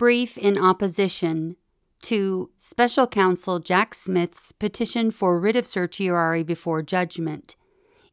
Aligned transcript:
Brief 0.00 0.38
in 0.38 0.56
opposition 0.56 1.56
to 2.00 2.48
Special 2.56 3.06
Counsel 3.06 3.58
Jack 3.58 3.92
Smith's 3.92 4.50
petition 4.50 5.10
for 5.10 5.38
writ 5.38 5.56
of 5.56 5.66
certiorari 5.66 6.42
before 6.42 6.80
judgment 6.80 7.54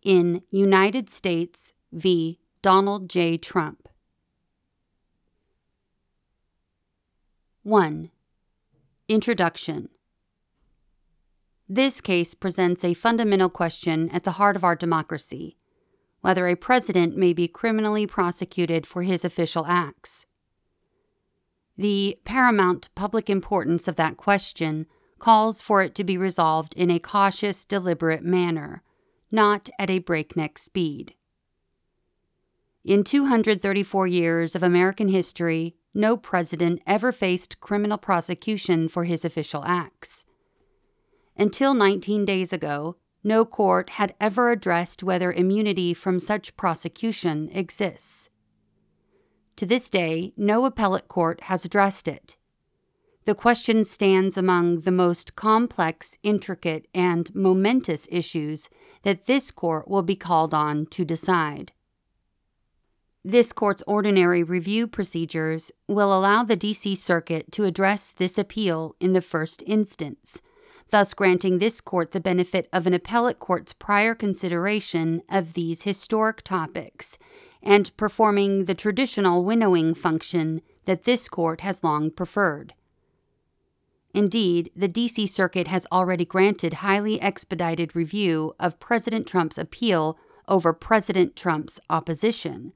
in 0.04 0.42
United 0.52 1.10
States 1.10 1.72
v. 1.94 2.42
Donald 2.62 3.10
J. 3.10 3.38
Trump. 3.38 3.88
1. 7.64 8.12
Introduction 9.08 9.88
This 11.70 12.02
case 12.02 12.34
presents 12.34 12.84
a 12.84 12.96
fundamental 12.96 13.50
question 13.50 14.10
at 14.10 14.26
the 14.26 14.32
heart 14.32 14.58
of 14.58 14.66
our 14.66 14.76
democracy 14.76 15.56
whether 16.20 16.48
a 16.48 16.56
president 16.58 17.16
may 17.16 17.32
be 17.32 17.48
criminally 17.48 18.06
prosecuted 18.06 18.86
for 18.86 19.04
his 19.04 19.24
official 19.24 19.66
acts. 19.66 20.26
The 21.78 22.18
paramount 22.26 22.90
public 22.96 23.30
importance 23.30 23.88
of 23.88 23.96
that 23.98 24.18
question 24.18 24.88
calls 25.20 25.62
for 25.62 25.82
it 25.82 25.94
to 25.96 26.04
be 26.04 26.18
resolved 26.18 26.74
in 26.76 26.90
a 26.90 27.00
cautious, 27.00 27.66
deliberate 27.66 28.24
manner, 28.24 28.84
not 29.32 29.70
at 29.78 29.90
a 29.90 30.00
breakneck 30.00 30.58
speed. 30.58 31.14
In 32.84 33.04
234 33.04 34.08
years 34.08 34.56
of 34.56 34.64
American 34.64 35.10
history, 35.10 35.76
no 35.94 36.16
president 36.16 36.82
ever 36.88 37.12
faced 37.12 37.60
criminal 37.60 37.98
prosecution 37.98 38.88
for 38.88 39.04
his 39.04 39.26
official 39.26 39.64
acts. 39.66 40.26
Until 41.36 41.74
19 41.74 42.24
days 42.26 42.54
ago, 42.54 42.96
no 43.24 43.44
court 43.44 43.92
had 43.92 44.16
ever 44.22 44.52
addressed 44.52 45.04
whether 45.04 45.32
immunity 45.32 45.94
from 45.94 46.20
such 46.20 46.56
prosecution 46.56 47.50
exists. 47.52 48.30
To 49.58 49.66
this 49.66 49.90
day, 49.90 50.34
no 50.38 50.66
appellate 50.66 51.08
court 51.08 51.42
has 51.42 51.66
addressed 51.66 52.08
it. 52.08 52.38
The 53.26 53.34
question 53.34 53.84
stands 53.84 54.38
among 54.38 54.82
the 54.82 54.92
most 54.92 55.36
complex, 55.36 56.18
intricate, 56.22 56.88
and 56.94 57.34
momentous 57.34 58.08
issues 58.12 58.70
that 59.02 59.26
this 59.26 59.50
court 59.50 59.88
will 59.88 60.04
be 60.04 60.16
called 60.16 60.54
on 60.54 60.86
to 60.92 61.04
decide. 61.04 61.72
This 63.26 63.52
court's 63.52 63.84
ordinary 63.88 64.44
review 64.44 64.88
procedures 64.88 65.72
will 65.88 66.18
allow 66.18 66.44
the 66.44 66.56
D.C. 66.56 66.96
Circuit 66.96 67.52
to 67.54 67.66
address 67.66 68.12
this 68.12 68.38
appeal 68.38 68.96
in 69.00 69.14
the 69.14 69.22
first 69.22 69.64
instance, 69.66 70.40
thus 70.92 71.16
granting 71.16 71.58
this 71.58 71.82
court 71.82 72.12
the 72.12 72.22
benefit 72.22 72.70
of 72.72 72.86
an 72.86 72.94
appellate 72.94 73.40
court's 73.40 73.74
prior 73.74 74.14
consideration 74.14 75.24
of 75.30 75.54
these 75.54 75.82
historic 75.82 76.44
topics 76.44 77.18
and 77.62 77.96
performing 77.98 78.66
the 78.66 78.76
traditional 78.76 79.44
winnowing 79.44 79.94
function 79.94 80.62
that 80.86 81.04
this 81.04 81.28
court 81.28 81.62
has 81.62 81.84
long 81.84 82.12
preferred. 82.12 82.74
Indeed, 84.14 84.72
the 84.76 84.88
D.C. 84.88 85.28
Circuit 85.28 85.68
has 85.68 85.86
already 85.92 86.26
granted 86.26 86.76
highly 86.76 87.22
expedited 87.22 87.96
review 87.96 88.56
of 88.60 88.80
President 88.80 89.28
Trump's 89.28 89.58
appeal 89.58 90.18
over 90.48 90.74
President 90.74 91.36
Trump's 91.36 91.80
opposition, 91.90 92.74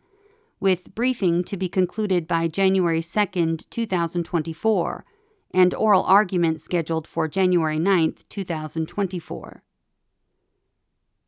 with 0.60 0.94
briefing 0.94 1.44
to 1.46 1.58
be 1.58 1.68
concluded 1.68 2.28
by 2.28 2.48
January 2.48 3.02
2, 3.02 3.58
2024, 3.70 5.06
and 5.54 5.74
oral 5.74 6.04
argument 6.04 6.62
scheduled 6.62 7.08
for 7.08 7.28
January 7.28 7.80
9, 7.80 8.16
2024. 8.30 9.64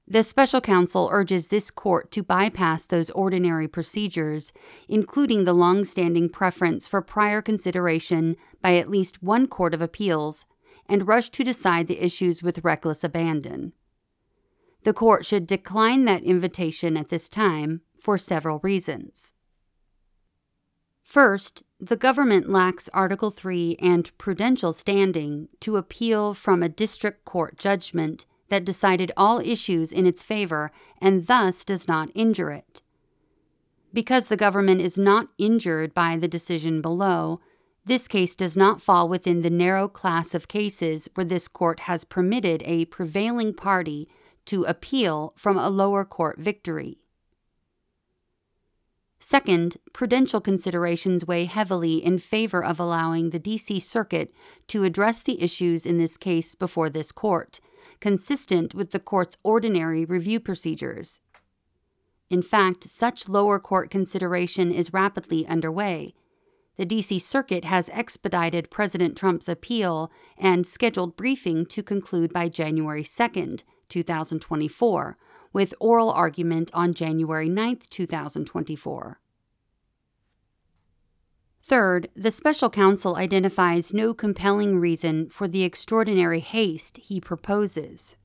The 0.07 0.23
special 0.23 0.59
counsel 0.59 1.09
urges 1.11 1.47
this 1.47 1.71
court 1.71 2.11
to 2.11 2.23
bypass 2.23 2.85
those 2.85 3.09
ordinary 3.11 3.67
procedures, 3.67 4.51
including 4.89 5.45
the 5.45 5.53
long-standing 5.53 6.29
preference 6.29 6.87
for 6.87 7.01
prior 7.01 7.41
consideration 7.41 8.35
by 8.61 8.75
at 8.75 8.89
least 8.89 9.23
one 9.23 9.47
court 9.47 9.73
of 9.73 9.81
appeals, 9.81 10.45
and 10.87 11.07
rush 11.07 11.29
to 11.29 11.43
decide 11.43 11.87
the 11.87 12.03
issues 12.03 12.43
with 12.43 12.63
reckless 12.65 13.03
abandon. 13.03 13.71
The 14.83 14.93
court 14.93 15.25
should 15.25 15.47
decline 15.47 16.03
that 16.05 16.23
invitation 16.23 16.97
at 16.97 17.07
this 17.07 17.29
time 17.29 17.81
for 17.97 18.17
several 18.17 18.59
reasons. 18.59 19.33
First, 21.01 21.63
the 21.79 21.95
government 21.95 22.49
lacks 22.49 22.89
Article 22.93 23.31
3 23.31 23.77
and 23.79 24.11
prudential 24.17 24.73
standing 24.73 25.47
to 25.61 25.77
appeal 25.77 26.33
from 26.33 26.61
a 26.61 26.69
district 26.69 27.23
court 27.23 27.57
judgment 27.57 28.25
that 28.53 28.63
decided 28.63 29.11
all 29.17 29.39
issues 29.39 29.91
in 29.91 30.05
its 30.05 30.21
favor 30.21 30.71
and 31.01 31.25
thus 31.25 31.65
does 31.65 31.87
not 31.87 32.11
injure 32.13 32.51
it. 32.51 32.83
Because 33.91 34.27
the 34.27 34.37
government 34.37 34.79
is 34.79 34.95
not 34.95 35.29
injured 35.39 35.95
by 35.95 36.17
the 36.17 36.27
decision 36.27 36.79
below, 36.79 37.41
this 37.83 38.07
case 38.07 38.35
does 38.35 38.55
not 38.55 38.79
fall 38.79 39.09
within 39.09 39.41
the 39.41 39.49
narrow 39.49 39.87
class 39.87 40.35
of 40.35 40.47
cases 40.47 41.09
where 41.15 41.25
this 41.25 41.47
court 41.47 41.81
has 41.81 42.05
permitted 42.05 42.61
a 42.63 42.85
prevailing 42.85 43.55
party 43.55 44.07
to 44.45 44.65
appeal 44.65 45.33
from 45.35 45.57
a 45.57 45.69
lower 45.69 46.05
court 46.05 46.37
victory. 46.37 46.99
Second, 49.19 49.77
prudential 49.93 50.41
considerations 50.41 51.25
weigh 51.25 51.45
heavily 51.45 51.95
in 51.95 52.19
favor 52.19 52.63
of 52.63 52.79
allowing 52.79 53.31
the 53.31 53.39
D.C. 53.39 53.79
Circuit 53.79 54.31
to 54.67 54.83
address 54.83 55.23
the 55.23 55.41
issues 55.41 55.87
in 55.87 55.97
this 55.97 56.17
case 56.17 56.53
before 56.53 56.91
this 56.91 57.11
court 57.11 57.59
consistent 57.99 58.73
with 58.73 58.91
the 58.91 58.99
court's 58.99 59.37
ordinary 59.43 60.05
review 60.05 60.39
procedures. 60.39 61.19
In 62.29 62.41
fact, 62.41 62.85
such 62.85 63.29
lower 63.29 63.59
court 63.59 63.89
consideration 63.91 64.71
is 64.71 64.93
rapidly 64.93 65.45
underway. 65.47 66.13
The 66.77 66.85
D.C. 66.85 67.19
Circuit 67.19 67.65
has 67.65 67.89
expedited 67.89 68.71
President 68.71 69.15
Trump's 69.15 69.47
appeal 69.47 70.11
and 70.37 70.65
scheduled 70.65 71.15
briefing 71.15 71.65
to 71.67 71.83
conclude 71.83 72.33
by 72.33 72.49
January 72.49 73.03
2, 73.03 73.57
2024, 73.89 75.17
with 75.53 75.75
oral 75.79 76.09
argument 76.09 76.71
on 76.73 76.95
January 76.95 77.47
9, 77.47 77.81
2024. 77.89 79.19
Third, 81.65 82.09
the 82.15 82.31
special 82.31 82.69
counsel 82.69 83.15
identifies 83.15 83.93
no 83.93 84.13
compelling 84.13 84.79
reason 84.79 85.29
for 85.29 85.47
the 85.47 85.63
extraordinary 85.63 86.41
haste 86.41 86.97
he 86.97 87.21
proposes. 87.21 88.17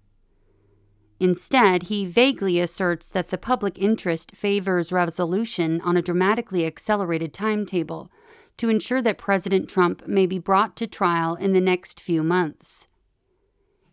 Instead, 1.20 1.84
he 1.84 2.04
vaguely 2.04 2.58
asserts 2.58 3.08
that 3.08 3.28
the 3.28 3.38
public 3.38 3.78
interest 3.78 4.32
favors 4.34 4.92
resolution 4.92 5.80
on 5.82 5.96
a 5.96 6.02
dramatically 6.02 6.66
accelerated 6.66 7.32
timetable 7.32 8.10
to 8.56 8.68
ensure 8.68 9.02
that 9.02 9.18
President 9.18 9.68
Trump 9.68 10.06
may 10.06 10.26
be 10.26 10.38
brought 10.38 10.76
to 10.76 10.86
trial 10.86 11.36
in 11.36 11.52
the 11.52 11.60
next 11.60 12.00
few 12.00 12.22
months. 12.24 12.88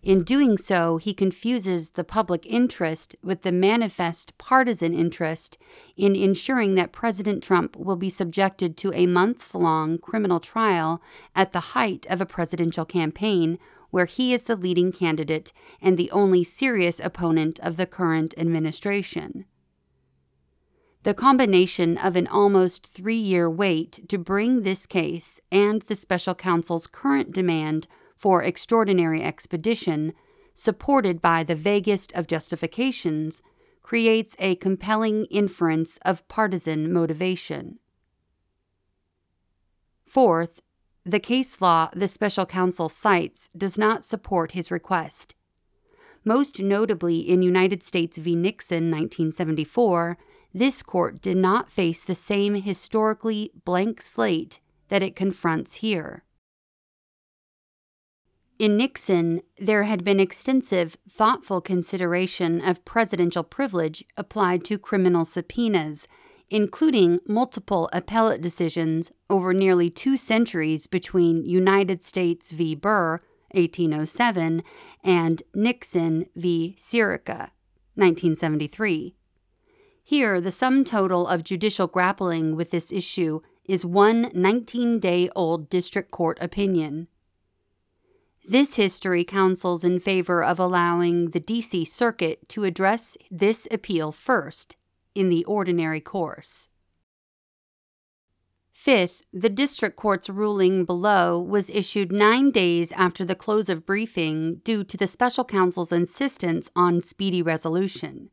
In 0.06 0.24
doing 0.24 0.60
so, 0.60 0.98
he 0.98 1.16
confuses 1.16 1.90
the 1.90 2.04
public 2.04 2.46
interest 2.46 3.16
with 3.24 3.42
the 3.42 3.52
manifest 3.52 4.38
partisan 4.38 4.94
interest 4.94 5.58
in 5.98 6.16
ensuring 6.16 6.76
that 6.76 6.92
President 6.92 7.42
Trump 7.44 7.76
will 7.76 7.96
be 7.96 8.12
subjected 8.12 8.78
to 8.78 8.94
a 8.94 9.08
months 9.08 9.56
long 9.56 9.98
criminal 9.98 10.40
trial 10.40 11.02
at 11.36 11.54
the 11.54 11.74
height 11.74 12.06
of 12.08 12.22
a 12.22 12.26
presidential 12.28 12.86
campaign 12.86 13.58
where 13.90 14.06
he 14.06 14.32
is 14.32 14.44
the 14.44 14.56
leading 14.56 14.92
candidate 14.92 15.52
and 15.82 15.98
the 15.98 16.12
only 16.12 16.44
serious 16.44 17.02
opponent 17.04 17.60
of 17.62 17.76
the 17.76 17.88
current 17.88 18.36
administration. 18.38 19.46
The 21.02 21.16
combination 21.16 21.98
of 21.98 22.16
an 22.16 22.28
almost 22.28 22.86
three 22.94 23.16
year 23.16 23.50
wait 23.50 24.08
to 24.10 24.20
bring 24.20 24.62
this 24.62 24.86
case 24.86 25.40
and 25.52 25.82
the 25.84 25.96
special 25.96 26.36
counsel's 26.36 26.86
current 26.86 27.32
demand 27.32 27.88
for 28.26 28.42
extraordinary 28.42 29.22
expedition, 29.22 30.12
supported 30.56 31.22
by 31.22 31.44
the 31.44 31.54
vaguest 31.54 32.12
of 32.14 32.26
justifications, 32.26 33.44
creates 33.84 34.36
a 34.40 34.56
compelling 34.56 35.26
inference 35.26 36.00
of 36.04 36.28
partisan 36.28 36.92
motivation. 36.92 37.78
Fourth, 40.08 40.64
the 41.06 41.20
case 41.20 41.62
law 41.62 41.92
the 41.94 42.08
special 42.08 42.48
counsel 42.48 42.90
cites 42.90 43.48
does 43.56 43.78
not 43.78 44.04
support 44.04 44.54
his 44.54 44.72
request. 44.72 45.36
Most 46.24 46.60
notably 46.60 47.18
in 47.20 47.44
United 47.44 47.84
States 47.84 48.18
v. 48.18 48.36
Nixon 48.36 48.86
1974, 48.86 50.18
this 50.52 50.82
court 50.82 51.22
did 51.22 51.38
not 51.38 51.70
face 51.70 52.02
the 52.02 52.16
same 52.16 52.56
historically 52.56 53.52
blank 53.66 54.02
slate 54.02 54.60
that 54.90 55.04
it 55.04 55.16
confronts 55.16 55.76
here. 55.76 56.25
In 58.58 58.78
Nixon, 58.78 59.42
there 59.58 59.84
had 59.84 60.06
been 60.06 60.20
extensive, 60.20 60.96
thoughtful 61.10 61.60
consideration 61.60 62.62
of 62.62 62.86
presidential 62.86 63.44
privilege 63.44 64.06
applied 64.16 64.64
to 64.66 64.80
criminal 64.80 65.26
subpoenas, 65.26 66.08
including 66.50 67.20
multiple 67.28 67.90
appellate 67.92 68.42
decisions 68.42 69.12
over 69.30 69.54
nearly 69.54 69.90
two 69.90 70.16
centuries 70.16 70.88
between 70.88 71.44
United 71.44 72.02
States 72.02 72.52
v. 72.52 72.76
Burr, 72.76 73.20
1807, 73.52 74.64
and 75.04 75.44
Nixon 75.54 76.28
v. 76.34 76.76
Sirica, 76.78 77.50
1973. 77.96 79.16
Here, 80.02 80.40
the 80.40 80.52
sum 80.52 80.86
total 80.86 81.28
of 81.28 81.44
judicial 81.44 81.88
grappling 81.88 82.56
with 82.56 82.72
this 82.72 82.94
issue 82.94 83.42
is 83.66 83.84
one 83.84 84.32
19 84.34 85.00
day 85.00 85.30
old 85.36 85.70
district 85.70 86.12
court 86.12 86.38
opinion. 86.40 87.10
This 88.48 88.76
history 88.76 89.24
counsels 89.24 89.84
in 89.84 90.00
favor 90.00 90.44
of 90.44 90.60
allowing 90.60 91.32
the 91.32 91.40
D.C. 91.40 91.84
Circuit 91.86 92.48
to 92.50 92.64
address 92.64 93.18
this 93.32 93.68
appeal 93.72 94.12
first 94.12 94.76
in 95.16 95.30
the 95.30 95.44
ordinary 95.46 96.00
course. 96.00 96.70
Fifth, 98.72 99.24
the 99.34 99.50
district 99.50 99.96
court's 99.96 100.30
ruling 100.30 100.86
below 100.86 101.40
was 101.40 101.72
issued 101.72 102.12
nine 102.12 102.52
days 102.52 102.92
after 102.92 103.26
the 103.26 103.34
close 103.34 103.68
of 103.68 103.84
briefing 103.84 104.62
due 104.64 104.84
to 104.84 104.96
the 104.96 105.08
special 105.08 105.44
counsel's 105.44 105.92
insistence 105.92 106.70
on 106.76 107.02
speedy 107.02 107.42
resolution. 107.42 108.30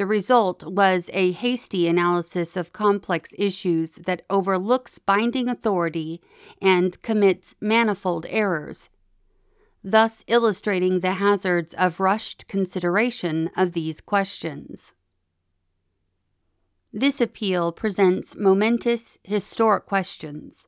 The 0.00 0.06
result 0.06 0.64
was 0.64 1.10
a 1.12 1.32
hasty 1.32 1.86
analysis 1.86 2.56
of 2.56 2.72
complex 2.72 3.34
issues 3.36 3.96
that 4.06 4.24
overlooks 4.30 4.98
binding 4.98 5.46
authority 5.46 6.22
and 6.62 7.02
commits 7.02 7.54
manifold 7.60 8.24
errors, 8.30 8.88
thus 9.84 10.24
illustrating 10.26 11.00
the 11.00 11.16
hazards 11.20 11.74
of 11.74 12.00
rushed 12.00 12.46
consideration 12.46 13.50
of 13.54 13.74
these 13.74 14.00
questions. 14.00 14.94
This 16.90 17.20
appeal 17.20 17.70
presents 17.70 18.34
momentous 18.34 19.18
historic 19.22 19.84
questions. 19.84 20.66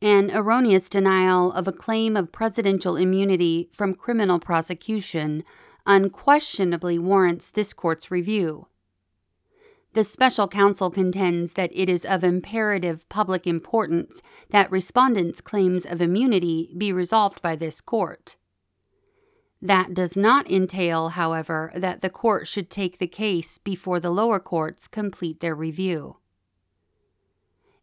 An 0.00 0.30
erroneous 0.30 0.88
denial 0.88 1.50
of 1.50 1.66
a 1.66 1.72
claim 1.72 2.16
of 2.16 2.30
presidential 2.30 2.94
immunity 2.96 3.68
from 3.72 3.96
criminal 3.96 4.38
prosecution 4.38 5.42
unquestionably 5.86 6.98
warrants 6.98 7.50
this 7.50 7.72
court's 7.72 8.10
review. 8.10 8.66
The 9.94 10.04
special 10.04 10.48
counsel 10.48 10.90
contends 10.90 11.52
that 11.52 11.70
it 11.74 11.88
is 11.88 12.04
of 12.04 12.24
imperative 12.24 13.06
public 13.10 13.46
importance 13.46 14.22
that 14.50 14.70
respondents' 14.70 15.42
claims 15.42 15.84
of 15.84 16.00
immunity 16.00 16.72
be 16.78 16.92
resolved 16.92 17.42
by 17.42 17.56
this 17.56 17.80
court. 17.82 18.36
That 19.60 19.92
does 19.94 20.16
not 20.16 20.50
entail, 20.50 21.10
however, 21.10 21.72
that 21.76 22.00
the 22.00 22.10
court 22.10 22.48
should 22.48 22.70
take 22.70 22.98
the 22.98 23.06
case 23.06 23.58
before 23.58 24.00
the 24.00 24.10
lower 24.10 24.40
courts 24.40 24.88
complete 24.88 25.40
their 25.40 25.54
review. 25.54 26.16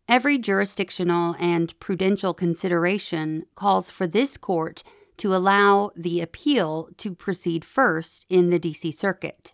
Every 0.07 0.39
jurisdictional 0.39 1.35
and 1.39 1.79
prudential 1.79 2.33
consideration 2.33 3.45
calls 3.53 3.91
for 3.91 4.07
this 4.07 4.35
court 4.35 4.83
to 5.19 5.35
allow 5.35 5.91
the 5.95 6.21
appeal 6.21 6.89
to 6.97 7.13
proceed 7.13 7.63
first 7.65 8.25
in 8.29 8.49
the 8.49 8.59
D.C. 8.59 8.91
Circuit. 8.91 9.53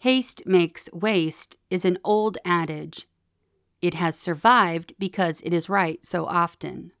Haste 0.00 0.42
makes 0.46 0.88
waste 0.92 1.56
is 1.70 1.84
an 1.84 1.98
old 2.04 2.38
adage. 2.44 3.08
It 3.80 3.94
has 3.94 4.18
survived 4.18 4.92
because 4.98 5.40
it 5.40 5.54
is 5.54 5.68
right 5.68 6.04
so 6.04 6.26
often. 6.26 6.92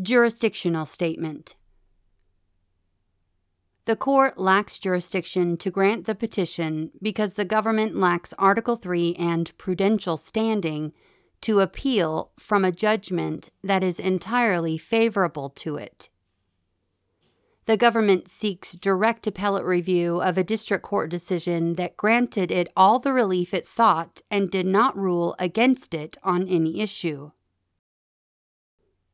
Jurisdictional 0.00 0.86
Statement 0.86 1.56
The 3.86 3.96
court 3.96 4.38
lacks 4.38 4.78
jurisdiction 4.78 5.56
to 5.56 5.70
grant 5.70 6.06
the 6.06 6.14
petition 6.14 6.92
because 7.02 7.34
the 7.34 7.44
government 7.44 7.96
lacks 7.96 8.32
Article 8.38 8.76
3 8.76 9.16
and 9.18 9.56
prudential 9.58 10.16
standing 10.16 10.92
to 11.42 11.60
appeal 11.60 12.32
from 12.38 12.64
a 12.64 12.72
judgment 12.72 13.50
that 13.62 13.82
is 13.82 14.00
entirely 14.00 14.78
favorable 14.78 15.50
to 15.50 15.76
it. 15.76 16.08
The 17.66 17.76
government 17.76 18.28
seeks 18.28 18.72
direct 18.72 19.26
appellate 19.26 19.64
review 19.64 20.22
of 20.22 20.38
a 20.38 20.44
district 20.44 20.84
court 20.84 21.10
decision 21.10 21.74
that 21.74 21.96
granted 21.96 22.52
it 22.52 22.72
all 22.76 23.00
the 23.00 23.12
relief 23.12 23.52
it 23.52 23.66
sought 23.66 24.20
and 24.30 24.50
did 24.50 24.66
not 24.66 24.96
rule 24.96 25.34
against 25.40 25.92
it 25.92 26.16
on 26.22 26.46
any 26.46 26.80
issue. 26.80 27.32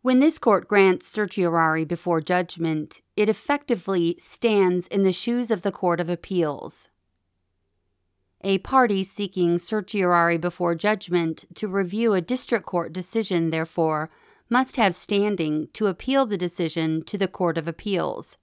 When 0.03 0.19
this 0.19 0.39
court 0.39 0.69
grants 0.69 1.07
certiorari 1.07 1.85
before 1.85 2.21
judgment, 2.21 3.01
it 3.17 3.29
effectively 3.29 4.17
stands 4.19 4.87
in 4.89 5.03
the 5.03 5.13
shoes 5.13 5.51
of 5.51 5.63
the 5.63 5.73
Court 5.73 6.01
of 6.01 6.11
Appeals. 6.11 6.91
A 8.45 8.59
party 8.59 9.05
seeking 9.05 9.59
certiorari 9.59 10.37
before 10.37 10.75
judgment 10.75 11.45
to 11.55 11.69
review 11.69 12.15
a 12.15 12.21
district 12.21 12.67
court 12.67 12.93
decision, 12.93 13.51
therefore, 13.51 14.11
must 14.51 14.77
have 14.77 14.97
standing 14.97 15.69
to 15.75 15.87
appeal 15.87 16.27
the 16.27 16.37
decision 16.37 17.03
to 17.05 17.17
the 17.17 17.29
Court 17.29 17.57
of 17.57 17.69
Appeals. 17.69 18.37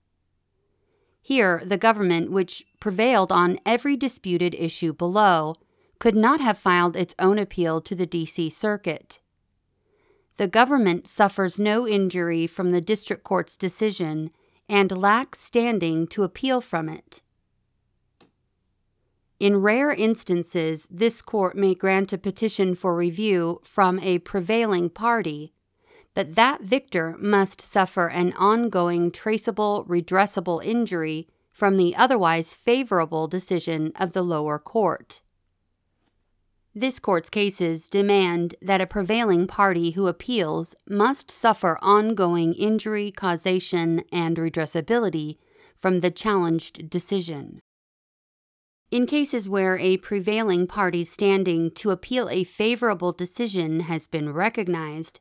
Here, 1.21 1.61
the 1.65 1.77
government, 1.77 2.31
which 2.31 2.65
prevailed 2.79 3.31
on 3.31 3.59
every 3.65 3.97
disputed 3.97 4.55
issue 4.55 4.93
below, 4.93 5.55
could 5.99 6.15
not 6.15 6.39
have 6.39 6.57
filed 6.57 6.95
its 6.95 7.13
own 7.19 7.37
appeal 7.37 7.81
to 7.81 7.93
the 7.93 8.05
D.C. 8.05 8.49
Circuit 8.49 9.19
the 10.39 10.47
government 10.47 11.05
suffers 11.05 11.59
no 11.59 11.85
injury 11.85 12.47
from 12.47 12.71
the 12.71 12.79
district 12.79 13.25
court's 13.25 13.57
decision 13.57 14.31
and 14.69 14.97
lacks 14.97 15.41
standing 15.41 16.07
to 16.07 16.23
appeal 16.23 16.61
from 16.61 16.87
it. 16.87 17.21
In 19.39 19.61
rare 19.61 19.91
instances, 19.91 20.85
this 20.91 21.21
court 21.21 21.55
may 21.55 21.73
grant 21.73 22.11
a 22.11 22.17
petition 22.17 22.75
for 22.75 22.93
review 22.93 23.61
from 23.63 23.97
a 23.99 24.19
prevailing 24.19 24.89
party, 24.89 25.53
but 26.13 26.35
that 26.35 26.61
victor 26.61 27.15
must 27.17 27.61
suffer 27.61 28.07
an 28.07 28.33
ongoing 28.33 29.11
traceable, 29.11 29.85
redressable 29.85 30.63
injury 30.63 31.29
from 31.53 31.77
the 31.77 31.95
otherwise 31.95 32.53
favorable 32.53 33.27
decision 33.27 33.93
of 33.95 34.11
the 34.11 34.23
lower 34.23 34.59
court. 34.59 35.21
This 36.75 36.99
court's 36.99 37.29
cases 37.29 37.87
demand 37.87 38.55
that 38.61 38.81
a 38.81 38.87
prevailing 38.87 39.47
party 39.47 39.91
who 39.91 40.07
appeals 40.07 40.75
must 40.87 41.31
suffer 41.31 41.79
ongoing 41.81 42.53
injury, 42.53 43.09
causation, 43.09 44.03
and 44.11 44.35
redressability 44.35 45.37
from 45.77 46.01
the 46.01 46.11
challenged 46.11 46.89
decision. 46.89 47.61
In 48.91 49.05
cases 49.05 49.47
where 49.47 49.77
a 49.77 49.97
prevailing 49.97 50.65
party's 50.65 51.11
standing 51.11 51.69
to 51.71 51.91
appeal 51.91 52.27
a 52.27 52.43
favorable 52.43 53.11
decision 53.11 53.81
has 53.81 54.07
been 54.07 54.33
recognized, 54.33 55.19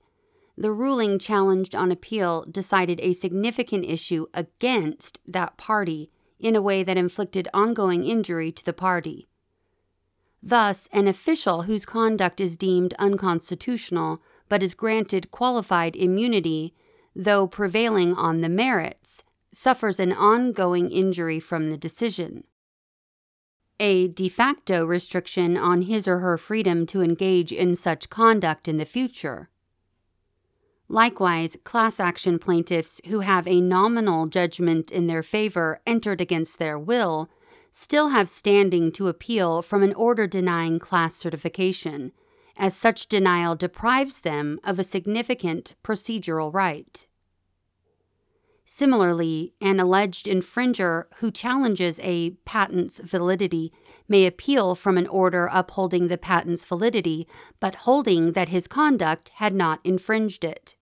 the 0.57 0.73
ruling 0.73 1.19
challenged 1.19 1.75
on 1.75 1.93
appeal 1.93 2.47
decided 2.51 2.99
a 3.03 3.13
significant 3.13 3.85
issue 3.85 4.27
against 4.33 5.21
that 5.27 5.59
party 5.59 6.11
in 6.41 6.57
a 6.57 6.63
way 6.63 6.83
that 6.83 6.97
inflicted 6.97 7.47
ongoing 7.53 8.05
injury 8.05 8.51
to 8.53 8.65
the 8.65 8.73
party. 8.73 9.29
Thus, 10.43 10.89
an 10.91 11.07
official 11.07 11.63
whose 11.63 11.85
conduct 11.85 12.41
is 12.41 12.57
deemed 12.57 12.95
unconstitutional 12.99 14.23
but 14.49 14.63
is 14.63 14.73
granted 14.73 15.31
qualified 15.31 15.95
immunity, 15.95 16.75
though 17.15 17.47
prevailing 17.47 18.15
on 18.15 18.41
the 18.41 18.49
merits, 18.49 19.25
suffers 19.53 20.01
an 20.01 20.13
ongoing 20.15 20.91
injury 20.91 21.39
from 21.39 21.69
the 21.69 21.77
decision. 21.77 22.45
A 23.81 24.09
de 24.09 24.29
facto 24.29 24.85
restriction 24.85 25.57
on 25.57 25.83
his 25.83 26.09
or 26.09 26.19
her 26.19 26.37
freedom 26.37 26.85
to 26.87 27.01
engage 27.01 27.53
in 27.53 27.77
such 27.77 28.11
conduct 28.11 28.67
in 28.67 28.77
the 28.77 28.85
future. 28.85 29.51
Likewise, 30.89 31.57
class 31.65 32.01
action 32.01 32.39
plaintiffs 32.39 33.01
who 33.07 33.21
have 33.21 33.47
a 33.47 33.61
nominal 33.61 34.27
judgment 34.27 34.91
in 34.91 35.07
their 35.07 35.23
favor 35.23 35.81
entered 35.87 36.21
against 36.21 36.59
their 36.59 36.79
will 36.79 37.29
still 37.73 38.09
have 38.09 38.29
standing 38.29 38.91
to 38.91 39.07
appeal 39.07 39.63
from 39.63 39.83
an 39.83 39.95
order 39.95 40.27
denying 40.27 40.79
class 40.79 41.15
certification, 41.15 42.11
as 42.57 42.75
such 42.75 43.07
denial 43.07 43.55
deprives 43.55 44.21
them 44.23 44.59
of 44.65 44.79
a 44.79 44.85
significant 44.85 45.75
procedural 45.85 46.53
right. 46.53 47.07
Similarly, 48.71 49.55
an 49.63 49.81
alleged 49.81 50.27
infringer 50.27 51.07
who 51.17 51.31
challenges 51.31 51.99
a 52.03 52.33
patent's 52.45 53.01
validity 53.01 53.73
may 54.07 54.27
appeal 54.27 54.75
from 54.75 54.99
an 54.99 55.07
order 55.07 55.49
upholding 55.51 56.09
the 56.09 56.19
patent's 56.19 56.67
validity 56.67 57.27
but 57.61 57.87
holding 57.87 58.33
that 58.33 58.51
his 58.51 58.69
conduct 58.69 59.31
had 59.37 59.55
not 59.55 59.81
infringed 59.85 60.45
it. 60.45 60.77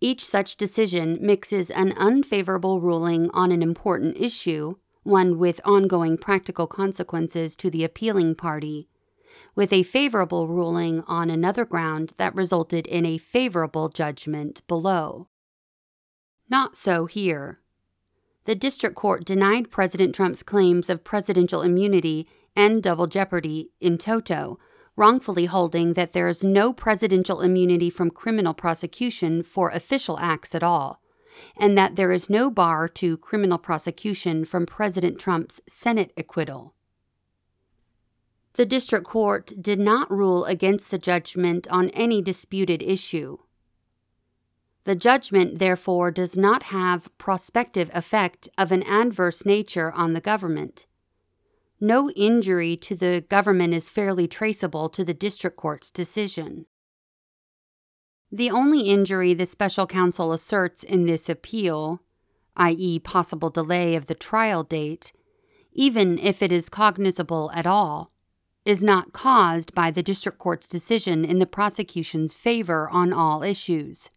Each 0.00 0.26
such 0.26 0.56
decision 0.56 1.16
mixes 1.20 1.70
an 1.70 1.92
unfavorable 1.92 2.80
ruling 2.80 3.30
on 3.30 3.52
an 3.52 3.62
important 3.62 4.16
issue 4.16 4.74
one 5.04 5.38
with 5.38 5.60
ongoing 5.64 6.18
practical 6.18 6.66
consequences 6.66 7.54
to 7.54 7.70
the 7.70 7.84
appealing 7.84 8.34
party, 8.34 8.88
with 9.54 9.72
a 9.72 9.84
favorable 9.84 10.48
ruling 10.48 11.02
on 11.02 11.30
another 11.30 11.64
ground 11.64 12.14
that 12.16 12.34
resulted 12.34 12.88
in 12.88 13.06
a 13.06 13.18
favorable 13.18 13.88
judgment 13.88 14.60
below. 14.66 15.28
Not 16.48 16.76
so 16.76 17.06
here. 17.06 17.60
The 18.44 18.54
district 18.54 18.96
court 18.96 19.24
denied 19.24 19.70
President 19.70 20.14
Trump's 20.14 20.42
claims 20.42 20.90
of 20.90 21.04
presidential 21.04 21.62
immunity 21.62 22.28
and 22.56 22.82
double 22.82 23.06
jeopardy 23.06 23.70
in 23.80 23.98
toto, 23.98 24.58
wrongfully 24.96 25.46
holding 25.46 25.94
that 25.94 26.12
there 26.12 26.28
is 26.28 26.42
no 26.42 26.72
presidential 26.72 27.40
immunity 27.40 27.88
from 27.88 28.10
criminal 28.10 28.52
prosecution 28.52 29.42
for 29.42 29.70
official 29.70 30.18
acts 30.18 30.54
at 30.54 30.62
all 30.62 31.02
and 31.56 31.76
that 31.76 31.96
there 31.96 32.12
is 32.12 32.30
no 32.30 32.50
bar 32.50 32.88
to 32.88 33.16
criminal 33.16 33.58
prosecution 33.58 34.44
from 34.44 34.66
President 34.66 35.18
Trump's 35.18 35.60
Senate 35.68 36.12
acquittal. 36.16 36.74
The 38.54 38.66
district 38.66 39.06
court 39.06 39.52
did 39.60 39.80
not 39.80 40.10
rule 40.10 40.44
against 40.44 40.90
the 40.90 40.98
judgment 40.98 41.66
on 41.70 41.88
any 41.90 42.20
disputed 42.20 42.82
issue. 42.82 43.38
The 44.84 44.96
judgment, 44.96 45.58
therefore, 45.58 46.10
does 46.10 46.36
not 46.36 46.64
have 46.64 47.16
prospective 47.16 47.90
effect 47.94 48.48
of 48.58 48.72
an 48.72 48.82
adverse 48.82 49.46
nature 49.46 49.92
on 49.92 50.12
the 50.12 50.20
government. 50.20 50.86
No 51.80 52.10
injury 52.10 52.76
to 52.78 52.96
the 52.96 53.24
government 53.28 53.74
is 53.74 53.90
fairly 53.90 54.26
traceable 54.26 54.88
to 54.90 55.04
the 55.04 55.14
district 55.14 55.56
court's 55.56 55.90
decision. 55.90 56.66
The 58.30 58.50
only 58.50 58.82
injury 58.82 59.34
the 59.34 59.46
special 59.46 59.86
counsel 59.86 60.32
asserts 60.32 60.82
in 60.82 61.06
this 61.06 61.28
appeal, 61.28 62.00
i.e., 62.56 62.98
possible 62.98 63.50
delay 63.50 63.94
of 63.94 64.06
the 64.06 64.14
trial 64.14 64.62
date, 64.62 65.12
even 65.72 66.18
if 66.18 66.42
it 66.42 66.50
is 66.50 66.68
cognizable 66.68 67.50
at 67.54 67.66
all, 67.66 68.10
is 68.64 68.82
not 68.82 69.12
caused 69.12 69.74
by 69.74 69.90
the 69.90 70.02
district 70.02 70.38
court's 70.38 70.68
decision 70.68 71.24
in 71.24 71.38
the 71.38 71.46
prosecution's 71.46 72.32
favor 72.32 72.88
on 72.90 73.12
all 73.12 73.42
issues. 73.42 74.08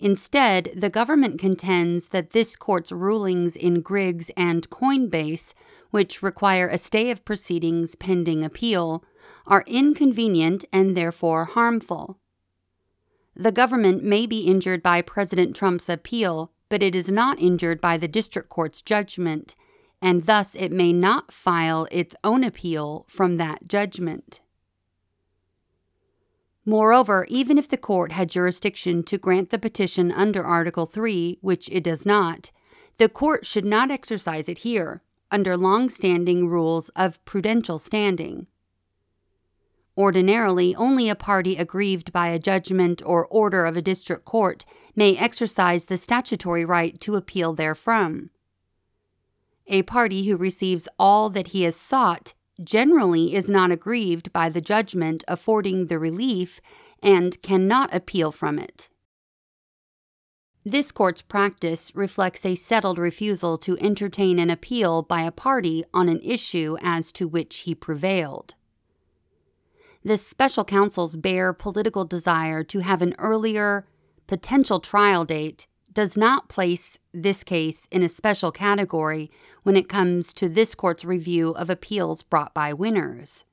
Instead, 0.00 0.72
the 0.74 0.88
government 0.88 1.38
contends 1.38 2.08
that 2.08 2.30
this 2.30 2.56
court's 2.56 2.90
rulings 2.90 3.54
in 3.54 3.82
Griggs 3.82 4.30
and 4.34 4.68
Coinbase, 4.70 5.52
which 5.90 6.22
require 6.22 6.68
a 6.68 6.78
stay 6.78 7.10
of 7.10 7.24
proceedings 7.26 7.94
pending 7.94 8.42
appeal, 8.42 9.04
are 9.46 9.62
inconvenient 9.66 10.64
and 10.72 10.96
therefore 10.96 11.44
harmful. 11.44 12.18
The 13.36 13.52
government 13.52 14.02
may 14.02 14.26
be 14.26 14.40
injured 14.40 14.82
by 14.82 15.02
President 15.02 15.54
Trump's 15.54 15.88
appeal, 15.88 16.50
but 16.70 16.82
it 16.82 16.94
is 16.94 17.10
not 17.10 17.38
injured 17.38 17.80
by 17.80 17.98
the 17.98 18.08
district 18.08 18.48
court's 18.48 18.80
judgment, 18.80 19.54
and 20.00 20.24
thus 20.24 20.54
it 20.54 20.72
may 20.72 20.94
not 20.94 21.30
file 21.30 21.86
its 21.90 22.14
own 22.24 22.42
appeal 22.42 23.04
from 23.06 23.36
that 23.36 23.68
judgment. 23.68 24.40
Moreover, 26.70 27.26
even 27.28 27.58
if 27.58 27.68
the 27.68 27.76
court 27.76 28.12
had 28.12 28.30
jurisdiction 28.30 29.02
to 29.02 29.18
grant 29.18 29.50
the 29.50 29.58
petition 29.58 30.12
under 30.12 30.44
Article 30.44 30.86
3, 30.86 31.38
which 31.40 31.68
it 31.70 31.82
does 31.82 32.06
not, 32.06 32.52
the 32.96 33.08
court 33.08 33.44
should 33.44 33.64
not 33.64 33.90
exercise 33.90 34.48
it 34.48 34.58
here, 34.58 35.02
under 35.32 35.56
long 35.56 35.88
standing 35.88 36.46
rules 36.46 36.88
of 36.90 37.18
prudential 37.24 37.80
standing. 37.80 38.46
Ordinarily, 39.98 40.76
only 40.76 41.08
a 41.08 41.16
party 41.16 41.56
aggrieved 41.56 42.12
by 42.12 42.28
a 42.28 42.38
judgment 42.38 43.02
or 43.04 43.26
order 43.26 43.64
of 43.64 43.76
a 43.76 43.82
district 43.82 44.24
court 44.24 44.64
may 44.94 45.16
exercise 45.16 45.86
the 45.86 45.98
statutory 45.98 46.64
right 46.64 47.00
to 47.00 47.16
appeal 47.16 47.52
therefrom. 47.52 48.30
A 49.66 49.82
party 49.82 50.28
who 50.28 50.36
receives 50.36 50.86
all 51.00 51.30
that 51.30 51.48
he 51.48 51.64
has 51.64 51.74
sought 51.74 52.34
generally 52.62 53.34
is 53.34 53.48
not 53.48 53.70
aggrieved 53.70 54.32
by 54.32 54.48
the 54.48 54.60
judgment 54.60 55.24
affording 55.28 55.86
the 55.86 55.98
relief 55.98 56.60
and 57.02 57.40
cannot 57.42 57.94
appeal 57.94 58.30
from 58.32 58.58
it. 58.58 58.88
This 60.64 60.92
court's 60.92 61.22
practice 61.22 61.94
reflects 61.94 62.44
a 62.44 62.54
settled 62.54 62.98
refusal 62.98 63.56
to 63.58 63.78
entertain 63.78 64.38
an 64.38 64.50
appeal 64.50 65.02
by 65.02 65.22
a 65.22 65.32
party 65.32 65.84
on 65.94 66.08
an 66.10 66.20
issue 66.22 66.76
as 66.82 67.12
to 67.12 67.26
which 67.26 67.60
he 67.60 67.74
prevailed. 67.74 68.54
This 70.04 70.26
special 70.26 70.64
counsel's 70.64 71.16
bare 71.16 71.52
political 71.52 72.04
desire 72.04 72.62
to 72.64 72.80
have 72.80 73.00
an 73.00 73.14
earlier 73.18 73.86
potential 74.26 74.80
trial 74.80 75.24
date 75.24 75.66
does 75.92 76.16
not 76.16 76.48
place 76.48 76.98
this 77.12 77.42
case 77.42 77.88
in 77.90 78.02
a 78.02 78.08
special 78.08 78.52
category 78.52 79.30
when 79.62 79.76
it 79.76 79.88
comes 79.88 80.32
to 80.34 80.48
this 80.48 80.74
court's 80.74 81.04
review 81.04 81.50
of 81.50 81.68
appeals 81.68 82.22
brought 82.22 82.54
by 82.54 82.72
winners. 82.72 83.44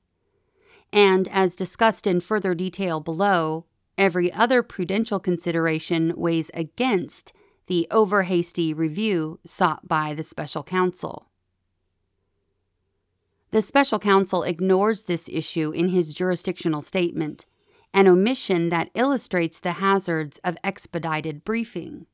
And 0.92 1.28
as 1.28 1.56
discussed 1.56 2.06
in 2.06 2.20
further 2.20 2.54
detail 2.54 3.00
below, 3.00 3.66
every 3.96 4.32
other 4.32 4.62
prudential 4.62 5.20
consideration 5.20 6.12
weighs 6.16 6.50
against 6.54 7.32
the 7.66 7.86
overhasty 7.90 8.76
review 8.76 9.40
sought 9.44 9.86
by 9.86 10.14
the 10.14 10.24
special 10.24 10.62
counsel. 10.62 11.28
The 13.50 13.62
special 13.62 13.98
counsel 13.98 14.42
ignores 14.42 15.04
this 15.04 15.28
issue 15.30 15.70
in 15.70 15.88
his 15.88 16.14
jurisdictional 16.14 16.82
statement, 16.82 17.46
an 17.92 18.06
omission 18.06 18.68
that 18.68 18.90
illustrates 18.94 19.58
the 19.58 19.72
hazards 19.72 20.38
of 20.44 20.56
expedited 20.62 21.44
briefing. 21.44 22.06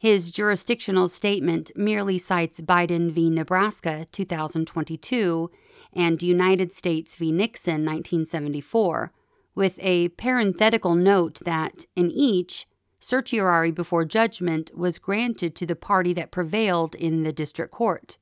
His 0.00 0.30
jurisdictional 0.30 1.08
statement 1.08 1.72
merely 1.76 2.18
cites 2.18 2.62
Biden 2.62 3.10
v. 3.10 3.28
Nebraska 3.28 4.06
2022 4.10 5.50
and 5.92 6.22
United 6.22 6.72
States 6.72 7.16
v. 7.16 7.30
Nixon 7.30 7.84
1974, 7.84 9.12
with 9.54 9.78
a 9.82 10.08
parenthetical 10.08 10.94
note 10.94 11.40
that, 11.44 11.84
in 11.94 12.10
each, 12.10 12.66
certiorari 12.98 13.70
before 13.70 14.06
judgment 14.06 14.70
was 14.74 14.98
granted 14.98 15.54
to 15.56 15.66
the 15.66 15.76
party 15.76 16.14
that 16.14 16.30
prevailed 16.30 16.94
in 16.94 17.22
the 17.22 17.32
district 17.32 17.70
court. 17.70 18.16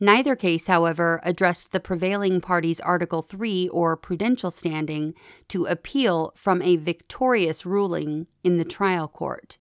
Neither 0.00 0.34
case, 0.34 0.66
however, 0.66 1.20
addressed 1.22 1.70
the 1.70 1.78
prevailing 1.78 2.40
party's 2.40 2.80
Article 2.80 3.22
3 3.22 3.68
or 3.68 3.96
prudential 3.96 4.50
standing 4.50 5.14
to 5.46 5.64
appeal 5.64 6.32
from 6.34 6.60
a 6.60 6.74
victorious 6.74 7.64
ruling 7.64 8.26
in 8.42 8.56
the 8.56 8.64
trial 8.64 9.06
court. 9.06 9.58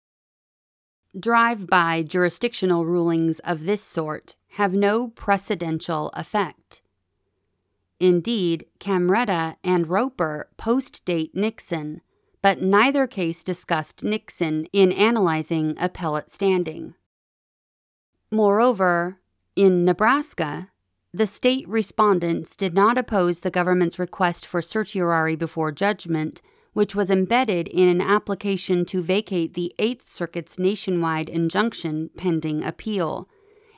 Drive 1.18 1.66
by 1.66 2.02
jurisdictional 2.02 2.84
rulings 2.84 3.38
of 3.40 3.64
this 3.64 3.82
sort 3.82 4.36
have 4.52 4.74
no 4.74 5.08
precedential 5.08 6.10
effect. 6.12 6.82
Indeed, 7.98 8.66
Camreta 8.78 9.56
and 9.64 9.88
Roper 9.88 10.50
post 10.58 11.04
date 11.06 11.34
Nixon, 11.34 12.02
but 12.42 12.60
neither 12.60 13.06
case 13.06 13.42
discussed 13.42 14.04
Nixon 14.04 14.66
in 14.66 14.92
analyzing 14.92 15.74
appellate 15.78 16.30
standing. 16.30 16.94
Moreover, 18.30 19.18
in 19.56 19.84
Nebraska, 19.86 20.68
the 21.12 21.26
state 21.26 21.66
respondents 21.66 22.54
did 22.54 22.74
not 22.74 22.98
oppose 22.98 23.40
the 23.40 23.50
government's 23.50 23.98
request 23.98 24.44
for 24.44 24.60
certiorari 24.60 25.34
before 25.36 25.72
judgment 25.72 26.42
which 26.78 26.94
was 26.94 27.10
embedded 27.10 27.66
in 27.66 27.88
an 27.88 28.00
application 28.00 28.84
to 28.84 29.02
vacate 29.02 29.54
the 29.54 29.74
Eighth 29.80 30.08
Circuit's 30.08 30.60
nationwide 30.60 31.28
injunction 31.28 32.08
pending 32.16 32.62
appeal, 32.62 33.28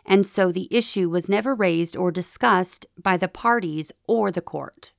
and 0.05 0.27
so 0.27 0.53
the 0.53 0.69
issue 0.71 1.09
was 1.09 1.27
never 1.27 1.55
raised 1.55 1.97
or 1.97 2.13
discussed 2.13 2.85
by 3.03 3.17
the 3.17 3.27
parties 3.27 3.91
or 4.07 4.31
the 4.31 4.43
court. 4.43 4.93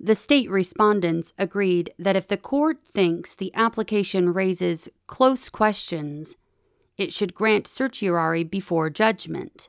The 0.00 0.16
state 0.16 0.48
respondents 0.48 1.34
agreed 1.36 1.92
that 1.98 2.16
if 2.16 2.26
the 2.26 2.38
court 2.38 2.78
thinks 2.94 3.34
the 3.34 3.52
application 3.54 4.32
raises 4.32 4.88
close 5.06 5.50
questions, 5.50 6.38
it 6.96 7.12
should 7.12 7.34
grant 7.34 7.66
certiorari 7.66 8.42
before 8.42 8.88
judgment. 8.88 9.68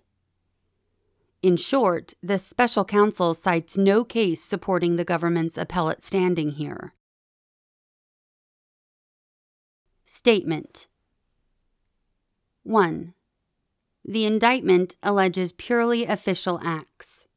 In 1.43 1.57
short, 1.57 2.13
the 2.23 2.39
special 2.39 2.85
counsel 2.85 3.33
cites 3.33 3.75
no 3.75 4.05
case 4.05 4.41
supporting 4.41 4.95
the 4.95 5.03
government's 5.03 5.57
appellate 5.57 6.01
standing 6.01 6.51
here. 6.51 6.93
Statement 10.05 10.87
1. 12.63 13.13
The 14.05 14.25
indictment 14.25 14.95
alleges 15.03 15.51
purely 15.51 16.05
official 16.05 16.61
acts. 16.63 17.27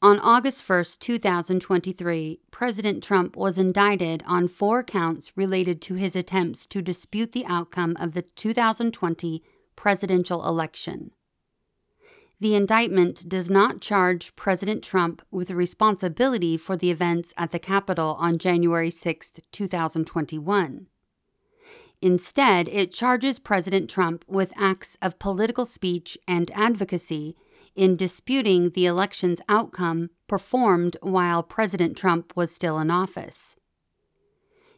On 0.00 0.18
August 0.18 0.68
1, 0.68 0.84
2023, 0.98 2.40
President 2.50 3.04
Trump 3.04 3.36
was 3.36 3.56
indicted 3.58 4.24
on 4.26 4.48
four 4.48 4.82
counts 4.82 5.30
related 5.36 5.80
to 5.82 5.94
his 5.94 6.16
attempts 6.16 6.66
to 6.66 6.82
dispute 6.82 7.30
the 7.30 7.46
outcome 7.46 7.94
of 8.00 8.14
the 8.14 8.22
2020 8.22 9.44
presidential 9.76 10.44
election. 10.44 11.12
The 12.42 12.56
indictment 12.56 13.28
does 13.28 13.48
not 13.48 13.80
charge 13.80 14.34
President 14.34 14.82
Trump 14.82 15.22
with 15.30 15.52
responsibility 15.52 16.56
for 16.56 16.76
the 16.76 16.90
events 16.90 17.32
at 17.36 17.52
the 17.52 17.60
Capitol 17.60 18.16
on 18.18 18.36
January 18.36 18.90
6, 18.90 19.34
2021. 19.52 20.88
Instead, 22.00 22.68
it 22.68 22.92
charges 22.92 23.38
President 23.38 23.88
Trump 23.88 24.24
with 24.26 24.52
acts 24.56 24.98
of 25.00 25.20
political 25.20 25.64
speech 25.64 26.18
and 26.26 26.50
advocacy 26.52 27.36
in 27.76 27.94
disputing 27.94 28.70
the 28.70 28.86
election's 28.86 29.40
outcome 29.48 30.10
performed 30.26 30.96
while 31.00 31.44
President 31.44 31.96
Trump 31.96 32.32
was 32.34 32.52
still 32.52 32.80
in 32.80 32.90
office. 32.90 33.54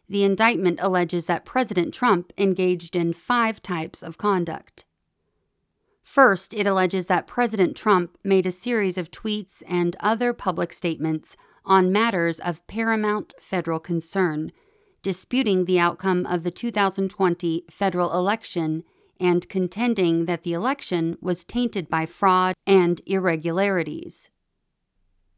The 0.06 0.22
indictment 0.22 0.80
alleges 0.82 1.24
that 1.28 1.46
President 1.46 1.94
Trump 1.94 2.30
engaged 2.36 2.94
in 2.94 3.14
five 3.14 3.62
types 3.62 4.02
of 4.02 4.18
conduct 4.18 4.84
First, 6.04 6.54
it 6.54 6.66
alleges 6.66 7.06
that 7.06 7.26
President 7.26 7.76
Trump 7.76 8.16
made 8.22 8.46
a 8.46 8.52
series 8.52 8.98
of 8.98 9.10
tweets 9.10 9.62
and 9.66 9.96
other 9.98 10.32
public 10.32 10.72
statements 10.72 11.36
on 11.64 11.90
matters 11.90 12.38
of 12.38 12.64
paramount 12.66 13.34
federal 13.40 13.80
concern, 13.80 14.52
disputing 15.02 15.64
the 15.64 15.80
outcome 15.80 16.26
of 16.26 16.42
the 16.42 16.50
2020 16.50 17.64
federal 17.70 18.12
election 18.12 18.84
and 19.18 19.48
contending 19.48 20.26
that 20.26 20.42
the 20.42 20.52
election 20.52 21.16
was 21.20 21.42
tainted 21.42 21.88
by 21.88 22.04
fraud 22.04 22.54
and 22.66 23.00
irregularities. 23.06 24.30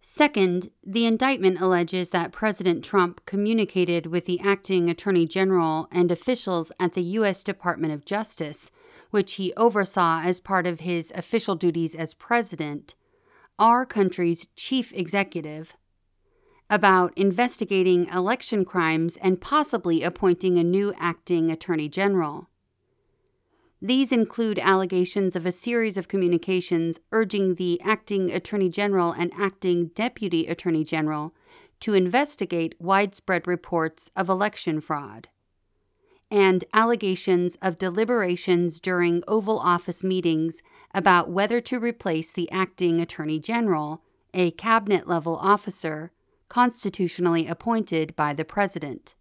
Second, 0.00 0.70
the 0.84 1.04
indictment 1.04 1.60
alleges 1.60 2.10
that 2.10 2.32
President 2.32 2.84
Trump 2.84 3.24
communicated 3.26 4.06
with 4.06 4.24
the 4.24 4.40
acting 4.40 4.88
Attorney 4.88 5.26
General 5.26 5.88
and 5.90 6.12
officials 6.12 6.70
at 6.78 6.94
the 6.94 7.02
U.S. 7.02 7.42
Department 7.42 7.92
of 7.92 8.04
Justice, 8.04 8.70
which 9.16 9.36
he 9.36 9.50
oversaw 9.56 10.20
as 10.20 10.40
part 10.40 10.66
of 10.66 10.80
his 10.80 11.10
official 11.14 11.54
duties 11.54 11.94
as 11.94 12.12
president, 12.12 12.94
our 13.58 13.86
country's 13.86 14.46
chief 14.56 14.92
executive, 14.92 15.74
about 16.68 17.16
investigating 17.16 18.06
election 18.08 18.62
crimes 18.62 19.16
and 19.22 19.40
possibly 19.40 20.02
appointing 20.02 20.58
a 20.58 20.62
new 20.62 20.92
acting 20.98 21.50
Attorney 21.50 21.88
General. 21.88 22.50
These 23.80 24.12
include 24.12 24.58
allegations 24.58 25.34
of 25.34 25.46
a 25.46 25.50
series 25.50 25.96
of 25.96 26.08
communications 26.08 27.00
urging 27.10 27.54
the 27.54 27.80
acting 27.80 28.30
Attorney 28.30 28.68
General 28.68 29.12
and 29.12 29.32
acting 29.38 29.92
Deputy 29.94 30.46
Attorney 30.46 30.84
General 30.84 31.32
to 31.80 31.94
investigate 31.94 32.74
widespread 32.78 33.46
reports 33.46 34.10
of 34.14 34.28
election 34.28 34.78
fraud, 34.78 35.30
and 36.30 36.64
allegations 36.72 37.56
of 37.62 37.78
deliberations 37.78 38.80
during 38.80 39.22
Oval 39.28 39.58
Office 39.58 40.02
meetings 40.02 40.62
about 40.92 41.30
whether 41.30 41.60
to 41.60 41.78
replace 41.78 42.32
the 42.32 42.50
acting 42.50 43.00
Attorney 43.00 43.38
General, 43.38 44.02
a 44.34 44.50
cabinet 44.52 45.06
level 45.06 45.36
officer 45.36 46.12
constitutionally 46.48 47.46
appointed 47.46 48.14
by 48.16 48.32
the 48.32 48.44
President. 48.44 49.14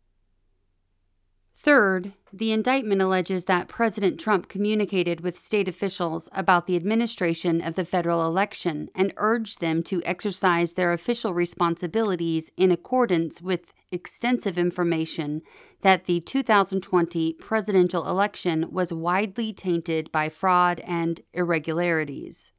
Third, 1.58 2.14
the 2.32 2.52
indictment 2.52 3.02
alleges 3.02 3.46
that 3.46 3.68
President 3.68 4.20
Trump 4.20 4.48
communicated 4.48 5.22
with 5.22 5.40
state 5.40 5.68
officials 5.68 6.30
about 6.32 6.68
the 6.68 6.76
administration 6.76 7.60
of 7.60 7.74
the 7.74 7.86
federal 7.86 8.24
election 8.24 8.90
and 8.94 9.14
urged 9.18 9.62
them 9.62 9.82
to 9.84 10.04
exercise 10.06 10.74
their 10.76 10.94
official 10.94 11.34
responsibilities 11.34 12.52
in 12.56 12.72
accordance 12.72 13.42
with 13.42 13.74
extensive 13.92 14.58
information 14.58 15.42
that 15.82 16.06
the 16.06 16.20
2020 16.20 17.34
presidential 17.34 18.08
election 18.08 18.72
was 18.72 18.92
widely 18.92 19.54
tainted 19.54 20.12
by 20.12 20.30
fraud 20.30 20.82
and 20.82 21.22
irregularities. 21.34 22.52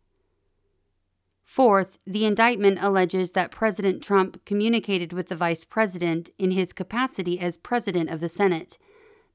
Fourth, 1.44 1.98
the 2.06 2.24
indictment 2.24 2.78
alleges 2.82 3.32
that 3.32 3.50
President 3.50 4.02
Trump 4.02 4.44
communicated 4.44 5.12
with 5.12 5.28
the 5.28 5.36
vice 5.36 5.64
president 5.64 6.30
in 6.38 6.50
his 6.50 6.72
capacity 6.72 7.38
as 7.38 7.56
president 7.56 8.10
of 8.10 8.20
the 8.20 8.28
Senate 8.28 8.78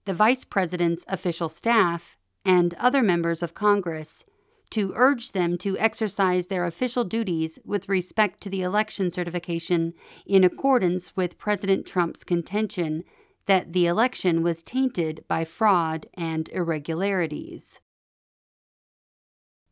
the 0.06 0.14
Vice 0.14 0.44
President's 0.44 1.06
official 1.08 1.50
staff, 1.50 2.18
and 2.44 2.74
other 2.76 3.04
members 3.04 3.44
of 3.44 3.54
Congress 3.54 4.26
to 4.72 4.94
urge 4.96 5.34
them 5.34 5.58
to 5.60 5.78
exercise 5.78 6.48
their 6.48 6.66
official 6.66 7.04
duties 7.04 7.60
with 7.64 7.88
respect 7.88 8.42
to 8.42 8.50
the 8.50 8.62
election 8.62 9.12
certification 9.12 9.94
in 10.26 10.44
accordance 10.44 11.16
with 11.16 11.38
President 11.38 11.86
Trump's 11.86 12.24
contention 12.24 13.04
that 13.46 13.74
the 13.74 13.86
election 13.86 14.44
was 14.44 14.64
tainted 14.64 15.24
by 15.28 15.46
fraud 15.46 16.08
and 16.14 16.50
irregularities. 16.50 17.80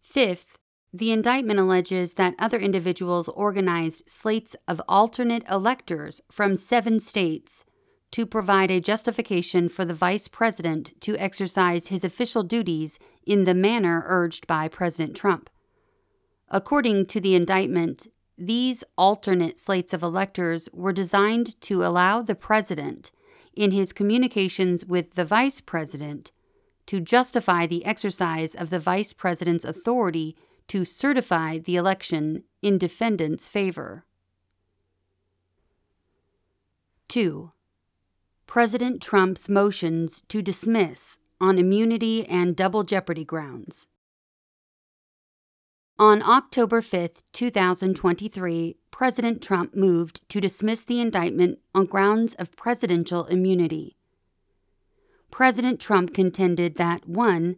Fifth, 0.01 0.57
the 0.91 1.11
indictment 1.11 1.59
alleges 1.59 2.15
that 2.15 2.35
other 2.39 2.57
individuals 2.57 3.29
organized 3.29 4.09
slates 4.09 4.55
of 4.67 4.81
alternate 4.87 5.43
electors 5.49 6.19
from 6.31 6.57
seven 6.57 6.99
states 6.99 7.63
to 8.11 8.25
provide 8.25 8.71
a 8.71 8.79
justification 8.79 9.69
for 9.69 9.85
the 9.85 9.93
vice 9.93 10.27
president 10.27 10.99
to 11.01 11.15
exercise 11.17 11.87
his 11.87 12.03
official 12.03 12.41
duties 12.41 12.97
in 13.25 13.45
the 13.45 13.53
manner 13.53 14.03
urged 14.05 14.47
by 14.47 14.67
President 14.67 15.15
Trump. 15.15 15.49
According 16.49 17.05
to 17.07 17.19
the 17.19 17.35
indictment, 17.35 18.07
these 18.37 18.83
alternate 18.97 19.57
slates 19.57 19.93
of 19.93 20.01
electors 20.01 20.69
were 20.73 20.93
designed 20.93 21.59
to 21.61 21.83
allow 21.83 22.21
the 22.21 22.35
president, 22.35 23.11
in 23.53 23.71
his 23.71 23.93
communications 23.93 24.85
with 24.85 25.13
the 25.15 25.25
vice 25.25 25.61
president, 25.61 26.31
to 26.85 26.99
justify 26.99 27.67
the 27.67 27.85
exercise 27.85 28.55
of 28.55 28.71
the 28.71 28.79
vice 28.79 29.13
president's 29.13 29.65
authority 29.65 30.35
to 30.67 30.85
certify 30.85 31.59
the 31.59 31.75
election 31.75 32.43
in 32.61 32.77
defendant's 32.77 33.47
favor. 33.47 34.05
2. 37.09 37.51
President 38.47 39.01
Trump's 39.01 39.47
motions 39.47 40.23
to 40.29 40.41
dismiss 40.41 41.18
on 41.41 41.57
immunity 41.57 42.25
and 42.27 42.55
double 42.55 42.83
jeopardy 42.83 43.23
grounds. 43.23 43.87
On 45.97 46.23
October 46.23 46.81
5, 46.81 47.09
2023, 47.33 48.77
President 48.89 49.41
Trump 49.41 49.75
moved 49.75 50.21
to 50.29 50.39
dismiss 50.39 50.83
the 50.83 51.01
indictment 51.01 51.59
on 51.75 51.85
grounds 51.85 52.35
of 52.35 52.55
presidential 52.55 53.25
immunity. 53.25 53.97
President 55.29 55.79
Trump 55.79 56.13
contended 56.13 56.75
that 56.75 57.07
1. 57.07 57.57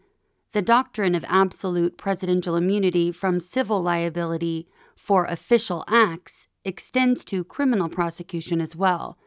The 0.54 0.62
doctrine 0.62 1.16
of 1.16 1.24
absolute 1.28 1.98
presidential 1.98 2.56
immunity 2.56 3.12
from 3.12 3.40
civil 3.40 3.82
liability 3.82 4.68
for 4.96 5.26
official 5.26 5.84
acts 5.88 6.48
extends 6.66 7.24
to 7.26 7.44
criminal 7.44 7.90
prosecution 7.90 8.60
as 8.60 8.76
well, 8.76 9.18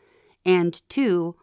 and 0.44 0.82
2 0.88 1.36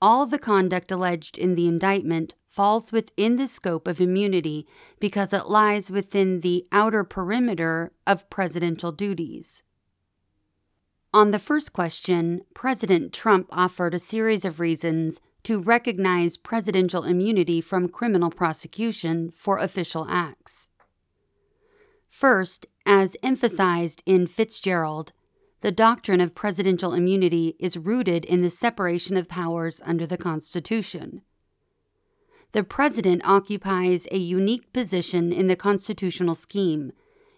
all 0.00 0.26
the 0.26 0.38
conduct 0.38 0.90
alleged 0.92 1.36
in 1.36 1.54
the 1.56 1.66
indictment 1.66 2.34
falls 2.58 2.90
within 2.90 3.36
the 3.36 3.46
scope 3.46 3.86
of 3.86 4.00
immunity 4.00 4.66
because 4.98 5.32
it 5.32 5.48
lies 5.48 5.92
within 5.92 6.40
the 6.40 6.66
outer 6.72 7.04
perimeter 7.04 7.92
of 8.04 8.28
presidential 8.30 8.90
duties. 8.90 9.62
On 11.14 11.30
the 11.30 11.38
first 11.38 11.72
question, 11.72 12.40
President 12.54 13.12
Trump 13.12 13.46
offered 13.52 13.94
a 13.94 14.00
series 14.00 14.44
of 14.44 14.58
reasons 14.58 15.20
to 15.44 15.60
recognize 15.60 16.36
presidential 16.36 17.04
immunity 17.04 17.60
from 17.60 17.88
criminal 17.88 18.28
prosecution 18.28 19.32
for 19.36 19.58
official 19.58 20.04
acts. 20.10 20.68
First, 22.08 22.66
as 22.84 23.16
emphasized 23.22 24.02
in 24.04 24.26
Fitzgerald, 24.26 25.12
the 25.60 25.70
doctrine 25.70 26.20
of 26.20 26.34
presidential 26.34 26.92
immunity 26.92 27.54
is 27.60 27.76
rooted 27.76 28.24
in 28.24 28.42
the 28.42 28.50
separation 28.50 29.16
of 29.16 29.28
powers 29.28 29.80
under 29.84 30.08
the 30.08 30.18
Constitution. 30.18 31.22
The 32.58 32.64
president 32.64 33.22
occupies 33.24 34.08
a 34.10 34.18
unique 34.18 34.72
position 34.72 35.32
in 35.32 35.46
the 35.46 35.54
constitutional 35.54 36.34
scheme, 36.34 36.90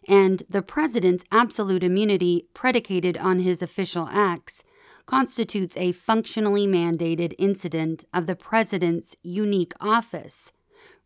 and 0.09 0.42
the 0.48 0.62
president's 0.62 1.26
absolute 1.30 1.85
immunity, 1.85 2.46
predicated 2.54 3.18
on 3.18 3.40
his 3.40 3.61
official 3.61 4.09
acts, 4.11 4.64
constitutes 5.04 5.76
a 5.76 5.92
functionally 5.92 6.66
mandated 6.66 7.35
incident 7.38 8.06
of 8.14 8.26
the 8.26 8.35
president's 8.35 9.14
unique 9.22 9.74
office, 9.78 10.52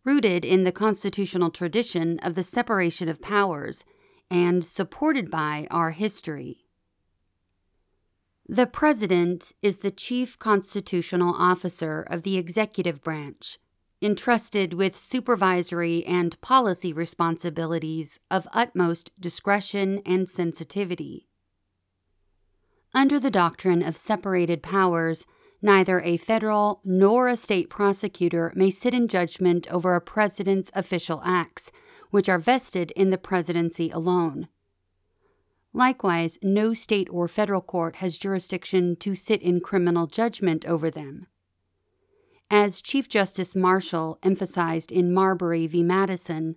rooted 0.05 0.45
in 0.45 0.63
the 0.63 0.71
constitutional 0.71 1.51
tradition 1.51 2.21
of 2.21 2.37
the 2.37 2.45
separation 2.45 3.09
of 3.09 3.21
powers 3.21 3.85
and 4.31 4.65
supported 4.65 5.29
by 5.29 5.67
our 5.73 5.91
history. 5.91 6.59
The 8.49 8.67
President 8.67 9.51
is 9.61 9.79
the 9.79 9.91
chief 9.91 10.39
constitutional 10.39 11.35
officer 11.35 12.07
of 12.09 12.23
the 12.23 12.39
executive 12.39 13.03
branch, 13.03 13.59
entrusted 14.05 14.75
with 14.75 14.95
supervisory 14.95 16.05
and 16.05 16.41
policy 16.41 16.93
responsibilities 16.93 18.21
of 18.31 18.47
utmost 18.53 19.11
discretion 19.19 20.03
and 20.05 20.29
sensitivity. 20.29 21.27
Under 22.95 23.19
the 23.19 23.31
doctrine 23.31 23.83
of 23.83 23.97
separated 23.97 24.63
powers, 24.63 25.27
neither 25.63 26.01
a 26.03 26.19
federal 26.19 26.81
nor 26.85 27.29
a 27.29 27.37
state 27.37 27.71
prosecutor 27.71 28.53
may 28.55 28.71
sit 28.71 28.93
in 28.93 29.09
judgment 29.09 29.67
over 29.71 29.95
a 29.95 30.01
president's 30.01 30.71
official 30.75 31.23
acts, 31.25 31.73
which 32.11 32.29
are 32.29 32.39
vested 32.39 32.91
in 32.93 33.11
the 33.11 33.19
presidency 33.19 33.91
alone. 33.91 34.49
Likewise, 35.73 36.39
no 36.41 36.73
state 36.73 37.09
or 37.11 37.27
federal 37.27 37.63
court 37.63 37.97
has 37.97 38.17
jurisdiction 38.19 38.95
to 38.97 39.17
sit 39.17 39.43
in 39.43 39.61
criminal 39.61 40.07
judgment 40.07 40.65
over 40.67 40.89
them. 40.89 41.27
As 42.51 42.83
Chief 42.83 43.09
Justice 43.09 43.57
Marshall 43.57 44.19
emphasized 44.23 44.93
in 44.93 45.13
Marbury 45.13 45.67
v. 45.67 45.83
Madison, 45.83 46.57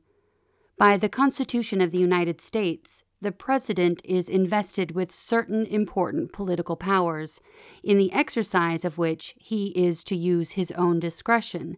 by 0.78 0.98
the 0.98 1.10
Constitution 1.10 1.82
of 1.82 1.92
the 1.92 1.98
United 1.98 2.40
States, 2.40 3.04
the 3.20 3.32
President 3.32 4.02
is 4.06 4.30
invested 4.30 4.92
with 4.92 5.12
certain 5.12 5.66
important 5.66 6.32
political 6.32 6.76
powers, 6.76 7.40
in 7.84 7.98
the 7.98 8.12
exercise 8.12 8.86
of 8.86 9.00
which 9.00 9.34
he 9.38 9.68
is 9.70 10.04
to 10.04 10.16
use 10.16 10.52
his 10.52 10.72
own 10.74 11.00
discretion, 11.00 11.78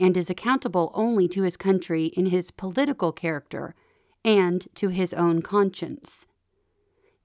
and 0.00 0.16
is 0.16 0.30
accountable 0.30 0.90
only 0.94 1.28
to 1.28 1.42
his 1.42 1.56
country 1.56 2.06
in 2.06 2.26
his 2.26 2.50
political 2.50 3.12
character 3.12 3.76
and 4.24 4.66
to 4.74 4.88
his 4.88 5.12
own 5.12 5.42
conscience. 5.42 6.26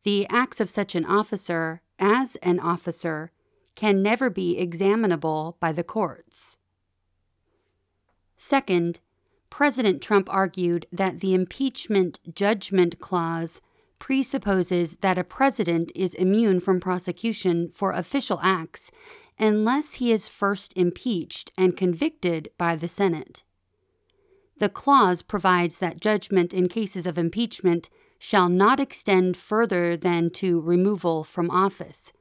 The 0.04 0.28
acts 0.30 0.60
of 0.60 0.70
such 0.70 0.94
an 0.94 1.06
officer, 1.06 1.82
as 1.98 2.36
an 2.38 2.60
officer, 2.60 3.32
can 3.76 4.02
never 4.02 4.30
be 4.30 4.58
examinable 4.58 5.58
by 5.60 5.72
the 5.72 5.84
courts. 5.84 6.58
Second, 8.38 9.00
President 9.50 10.02
Trump 10.02 10.28
argued 10.34 10.86
that 10.92 11.20
the 11.20 11.34
impeachment 11.34 12.20
judgment 12.34 13.00
clause 13.00 13.62
presupposes 14.00 14.98
that 14.98 15.18
a 15.18 15.24
president 15.24 15.92
is 15.96 16.14
immune 16.14 16.60
from 16.60 16.80
prosecution 16.80 17.72
for 17.74 17.92
official 17.92 18.40
acts 18.44 18.92
unless 19.40 19.96
he 19.96 20.12
is 20.12 20.28
first 20.28 20.74
impeached 20.76 21.52
and 21.58 21.78
convicted 21.78 22.50
by 22.58 22.76
the 22.76 22.88
Senate. 22.88 23.44
The 24.58 24.70
clause 24.70 25.22
provides 25.22 25.80
that 25.80 26.00
judgment 26.00 26.54
in 26.54 26.68
cases 26.68 27.06
of 27.06 27.18
impeachment 27.18 27.90
shall 28.18 28.48
not 28.48 28.80
extend 28.80 29.36
further 29.36 29.98
than 29.98 30.30
to 30.32 30.62
removal 30.62 31.24
from 31.24 31.50
office, 31.52 32.14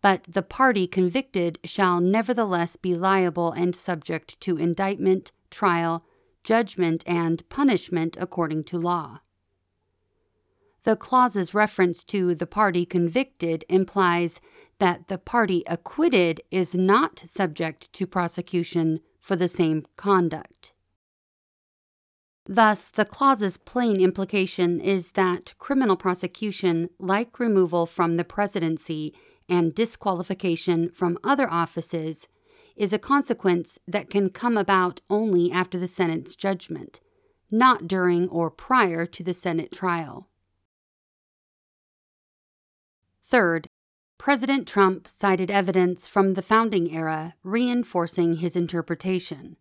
but 0.00 0.24
the 0.24 0.42
party 0.42 0.86
convicted 0.86 1.58
shall 1.64 2.00
nevertheless 2.00 2.76
be 2.76 2.94
liable 2.94 3.52
and 3.52 3.74
subject 3.74 4.40
to 4.40 4.56
indictment, 4.56 5.32
trial, 5.50 6.04
judgment, 6.44 7.02
and 7.06 7.48
punishment 7.48 8.16
according 8.20 8.64
to 8.64 8.78
law. 8.78 9.18
The 10.84 10.96
clause's 10.96 11.52
reference 11.52 12.04
to 12.04 12.34
the 12.34 12.46
party 12.46 12.86
convicted 12.86 13.64
implies 13.68 14.40
that 14.78 15.08
the 15.08 15.18
party 15.18 15.64
acquitted 15.66 16.40
is 16.50 16.74
not 16.74 17.22
subject 17.26 17.92
to 17.92 18.06
prosecution 18.06 19.00
for 19.18 19.36
the 19.36 19.48
same 19.48 19.84
conduct. 19.96 20.72
Thus, 22.46 22.88
the 22.88 23.04
clause's 23.04 23.58
plain 23.58 24.00
implication 24.00 24.80
is 24.80 25.12
that 25.12 25.52
criminal 25.58 25.96
prosecution, 25.96 26.88
like 26.98 27.38
removal 27.38 27.84
from 27.84 28.16
the 28.16 28.24
presidency 28.24 29.12
and 29.48 29.74
disqualification 29.74 30.90
from 30.90 31.18
other 31.24 31.50
offices, 31.50 32.28
is 32.76 32.92
a 32.92 32.98
consequence 32.98 33.78
that 33.88 34.10
can 34.10 34.30
come 34.30 34.56
about 34.56 35.00
only 35.10 35.50
after 35.50 35.78
the 35.78 35.88
Senate's 35.88 36.36
judgment, 36.36 37.00
not 37.50 37.88
during 37.88 38.28
or 38.28 38.50
prior 38.50 39.04
to 39.04 39.22
the 39.24 39.34
Senate 39.34 39.72
trial. 39.72 40.28
Third, 43.26 43.68
President 44.16 44.66
Trump 44.66 45.06
cited 45.06 45.50
evidence 45.50 46.08
from 46.08 46.34
the 46.34 46.42
founding 46.42 46.92
era 46.94 47.34
reinforcing 47.42 48.36
his 48.36 48.56
interpretation. 48.56 49.56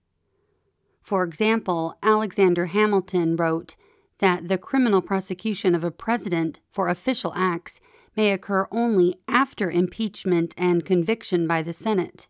For 1.02 1.24
example, 1.24 1.98
Alexander 2.02 2.68
Hamilton 2.68 3.36
wrote 3.36 3.76
that 4.20 4.48
the 4.48 4.58
criminal 4.58 5.02
prosecution 5.02 5.76
of 5.76 5.84
a 5.84 5.92
president 5.92 6.60
for 6.72 6.90
official 6.90 7.34
acts 7.36 7.80
may 8.18 8.34
occur 8.34 8.68
only 8.72 9.16
after 9.28 9.70
impeachment 9.70 10.56
and 10.58 10.84
conviction 10.84 11.48
by 11.48 11.62
the 11.62 11.72
Senate. 11.72 12.28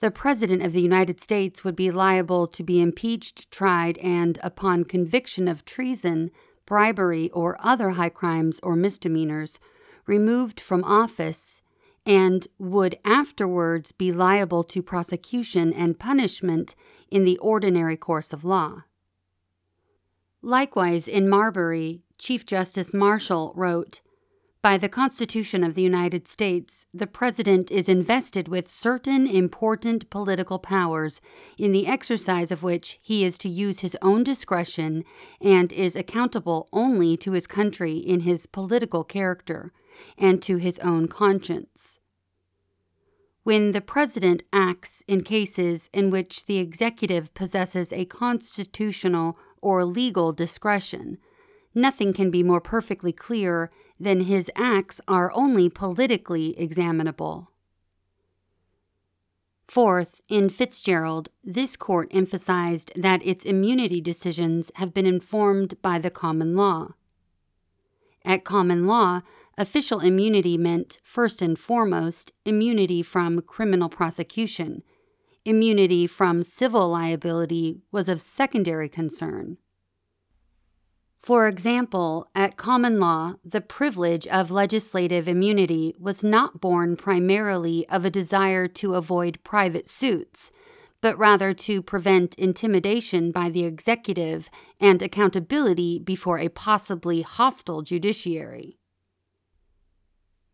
The 0.00 0.10
President 0.10 0.62
of 0.62 0.74
the 0.74 0.82
United 0.82 1.20
States 1.20 1.64
would 1.64 1.74
be 1.74 1.90
liable 1.90 2.46
to 2.46 2.62
be 2.62 2.80
impeached, 2.80 3.50
tried, 3.50 3.98
and, 3.98 4.38
upon 4.42 4.84
conviction 4.84 5.48
of 5.48 5.64
treason, 5.64 6.30
bribery, 6.66 7.30
or 7.30 7.56
other 7.60 7.90
high 7.90 8.10
crimes 8.10 8.60
or 8.62 8.76
misdemeanors, 8.76 9.58
removed 10.06 10.60
from 10.60 10.84
office 10.84 11.62
and 12.06 12.46
would 12.58 12.98
afterwards 13.04 13.92
be 13.92 14.12
liable 14.12 14.64
to 14.64 14.82
prosecution 14.82 15.72
and 15.72 15.98
punishment 15.98 16.74
in 17.10 17.24
the 17.24 17.38
ordinary 17.38 17.96
course 17.96 18.32
of 18.32 18.44
law. 18.44 18.84
Likewise, 20.42 21.06
in 21.06 21.28
Marbury, 21.28 22.02
Chief 22.16 22.46
Justice 22.46 22.94
Marshall 22.94 23.52
wrote 23.54 24.00
By 24.62 24.76
the 24.76 24.90
Constitution 24.90 25.64
of 25.64 25.74
the 25.74 25.80
United 25.80 26.28
States, 26.28 26.84
the 26.92 27.06
President 27.06 27.70
is 27.70 27.88
invested 27.88 28.46
with 28.46 28.68
certain 28.68 29.26
important 29.26 30.10
political 30.10 30.58
powers, 30.58 31.22
in 31.56 31.72
the 31.72 31.86
exercise 31.86 32.50
of 32.50 32.62
which 32.62 32.98
he 33.00 33.24
is 33.24 33.38
to 33.38 33.48
use 33.48 33.78
his 33.80 33.96
own 34.02 34.22
discretion 34.22 35.04
and 35.40 35.72
is 35.72 35.96
accountable 35.96 36.68
only 36.74 37.16
to 37.16 37.32
his 37.32 37.46
country 37.46 37.94
in 37.94 38.20
his 38.20 38.44
political 38.44 39.02
character 39.02 39.72
and 40.18 40.42
to 40.42 40.58
his 40.58 40.78
own 40.80 41.08
conscience. 41.08 41.98
When 43.44 43.72
the 43.72 43.80
President 43.80 44.42
acts 44.52 45.02
in 45.08 45.22
cases 45.22 45.88
in 45.94 46.10
which 46.10 46.44
the 46.44 46.58
executive 46.58 47.32
possesses 47.32 47.94
a 47.94 48.04
constitutional 48.04 49.38
or 49.62 49.86
legal 49.86 50.34
discretion, 50.34 51.16
nothing 51.74 52.12
can 52.12 52.30
be 52.30 52.42
more 52.42 52.60
perfectly 52.60 53.12
clear 53.12 53.70
than 54.00 54.22
his 54.22 54.50
acts 54.56 55.00
are 55.06 55.30
only 55.34 55.68
politically 55.68 56.58
examinable. 56.58 57.50
Fourth, 59.68 60.20
in 60.28 60.48
Fitzgerald, 60.48 61.28
this 61.44 61.76
court 61.76 62.08
emphasized 62.10 62.90
that 62.96 63.24
its 63.24 63.44
immunity 63.44 64.00
decisions 64.00 64.72
have 64.76 64.92
been 64.92 65.06
informed 65.06 65.80
by 65.82 66.00
the 66.00 66.10
common 66.10 66.56
law. 66.56 66.94
At 68.24 68.44
common 68.44 68.86
law, 68.86 69.20
Official 69.60 70.00
immunity 70.00 70.56
meant, 70.56 70.96
first 71.02 71.42
and 71.42 71.58
foremost, 71.58 72.32
immunity 72.46 73.02
from 73.02 73.42
criminal 73.42 73.90
prosecution. 73.90 74.82
Immunity 75.44 76.06
from 76.06 76.42
civil 76.42 76.88
liability 76.88 77.82
was 77.92 78.08
of 78.08 78.22
secondary 78.22 78.88
concern. 78.88 79.58
For 81.22 81.46
example, 81.46 82.28
at 82.34 82.56
common 82.56 82.98
law, 82.98 83.34
the 83.44 83.60
privilege 83.60 84.26
of 84.28 84.50
legislative 84.50 85.28
immunity 85.28 85.94
was 85.98 86.22
not 86.22 86.60
born 86.60 86.96
primarily 86.96 87.86
of 87.88 88.04
a 88.04 88.10
desire 88.10 88.66
to 88.68 88.94
avoid 88.94 89.38
private 89.44 89.86
suits, 89.86 90.50
but 91.02 91.18
rather 91.18 91.52
to 91.52 91.82
prevent 91.82 92.34
intimidation 92.36 93.32
by 93.32 93.50
the 93.50 93.64
executive 93.64 94.48
and 94.80 95.02
accountability 95.02 95.98
before 95.98 96.38
a 96.38 96.48
possibly 96.48 97.20
hostile 97.20 97.82
judiciary. 97.82 98.78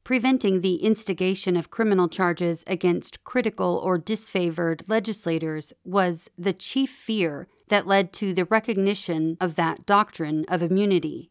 Preventing 0.02 0.60
the 0.60 0.76
instigation 0.76 1.56
of 1.56 1.70
criminal 1.70 2.08
charges 2.08 2.62
against 2.66 3.22
critical 3.24 3.80
or 3.82 3.98
disfavored 3.98 4.88
legislators 4.88 5.72
was 5.84 6.28
the 6.38 6.52
chief 6.52 6.90
fear 6.90 7.48
that 7.68 7.86
led 7.86 8.12
to 8.14 8.32
the 8.32 8.44
recognition 8.44 9.36
of 9.40 9.54
that 9.56 9.86
doctrine 9.86 10.44
of 10.48 10.62
immunity. 10.62 11.30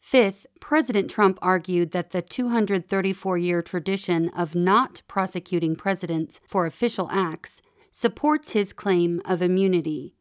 Fifth, 0.00 0.46
President 0.60 1.10
Trump 1.10 1.38
argued 1.40 1.92
that 1.92 2.10
the 2.10 2.22
234 2.22 3.38
year 3.38 3.62
tradition 3.62 4.28
of 4.30 4.54
not 4.54 5.02
prosecuting 5.06 5.76
presidents 5.76 6.40
for 6.46 6.66
official 6.66 7.08
acts 7.12 7.62
supports 7.90 8.50
his 8.52 8.72
claim 8.72 9.20
of 9.24 9.42
immunity 9.42 10.14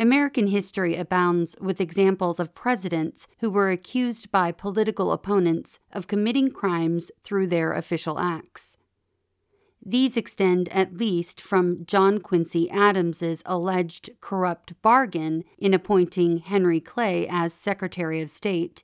American 0.00 0.46
history 0.46 0.96
abounds 0.96 1.54
with 1.60 1.78
examples 1.78 2.40
of 2.40 2.54
presidents 2.54 3.28
who 3.40 3.50
were 3.50 3.68
accused 3.68 4.30
by 4.30 4.50
political 4.50 5.12
opponents 5.12 5.78
of 5.92 6.06
committing 6.06 6.50
crimes 6.50 7.10
through 7.22 7.46
their 7.46 7.74
official 7.74 8.18
acts. 8.18 8.78
These 9.84 10.16
extend 10.16 10.68
at 10.68 10.98
least 10.98 11.40
from 11.40 11.86
John 11.86 12.18
Quincy 12.18 12.70
Adams's 12.70 13.42
alleged 13.46 14.10
corrupt 14.20 14.80
bargain 14.82 15.44
in 15.58 15.72
appointing 15.72 16.38
Henry 16.38 16.80
Clay 16.80 17.26
as 17.28 17.54
Secretary 17.54 18.20
of 18.20 18.30
State 18.30 18.82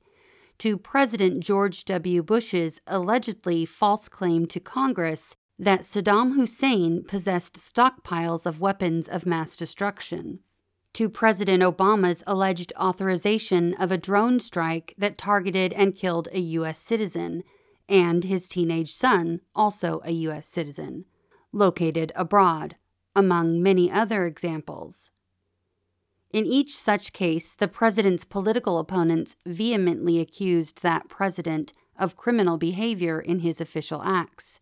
to 0.59 0.79
President 0.79 1.41
George 1.41 1.85
W. 1.85 2.23
Bush's 2.23 2.81
allegedly 2.87 3.67
false 3.67 4.09
claim 4.09 4.47
to 4.47 4.59
Congress 4.59 5.37
that 5.59 5.83
Saddam 5.83 6.35
Hussein 6.35 7.05
possessed 7.05 7.59
stockpiles 7.59 8.47
of 8.47 8.61
weapons 8.61 9.07
of 9.07 9.27
mass 9.27 9.55
destruction 9.55 10.41
to 10.95 11.11
President 11.11 11.63
Obama's 11.63 12.25
alleged 12.27 12.73
authorization 12.81 13.75
of 13.75 13.93
a 13.93 13.99
drone 13.99 14.41
strike 14.41 14.95
that 14.97 15.19
targeted 15.19 15.75
and 15.75 15.95
killed 15.95 16.27
a 16.33 16.41
U.S. 16.41 16.79
citizen 16.79 17.45
and 17.88 18.25
his 18.25 18.49
teenage 18.49 18.92
son, 18.92 19.40
also 19.55 20.01
a 20.05 20.11
U.S. 20.12 20.49
citizen, 20.49 21.05
located 21.53 22.12
abroad, 22.14 22.77
among 23.14 23.62
many 23.62 23.90
other 23.90 24.25
examples. 24.25 25.11
In 26.31 26.44
each 26.44 26.77
such 26.77 27.12
case, 27.12 27.55
the 27.55 27.68
president's 27.68 28.25
political 28.25 28.79
opponents 28.79 29.37
vehemently 29.46 30.20
accused 30.20 30.83
that 30.83 31.09
president 31.09 31.72
of 31.99 32.16
criminal 32.16 32.59
behavior 32.59 33.20
in 33.20 33.38
his 33.38 33.61
official 33.61 34.03
acts. 34.03 34.61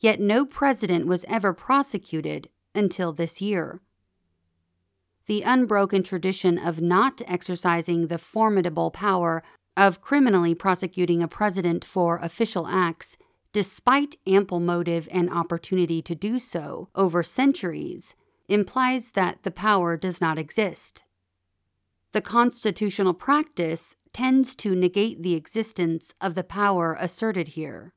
Yet 0.00 0.18
no 0.18 0.44
president 0.44 1.06
was 1.06 1.24
ever 1.28 1.52
prosecuted 1.52 2.48
until 2.74 3.12
this 3.12 3.40
year 3.40 3.80
the 5.26 5.42
unbroken 5.42 6.02
tradition 6.02 6.58
of 6.58 6.80
not 6.80 7.22
exercising 7.26 8.08
the 8.08 8.18
formidable 8.18 8.90
power 8.90 9.42
of 9.76 10.00
criminally 10.00 10.54
prosecuting 10.54 11.22
a 11.22 11.28
president 11.28 11.84
for 11.84 12.18
official 12.18 12.66
acts, 12.66 13.16
despite 13.52 14.16
ample 14.26 14.60
motive 14.60 15.08
and 15.10 15.30
opportunity 15.30 16.00
to 16.02 16.14
do 16.14 16.38
so 16.38 16.88
over 16.94 17.22
centuries, 17.22 18.14
implies 18.48 19.12
that 19.12 19.42
the 19.42 19.50
power 19.50 19.96
does 19.96 20.20
not 20.20 20.38
exist. 20.38 21.02
The 22.12 22.20
constitutional 22.20 23.14
practice 23.14 23.96
tends 24.12 24.54
to 24.56 24.76
negate 24.76 25.22
the 25.22 25.34
existence 25.34 26.14
of 26.20 26.34
the 26.34 26.44
power 26.44 26.96
asserted 27.00 27.48
here. 27.48 27.92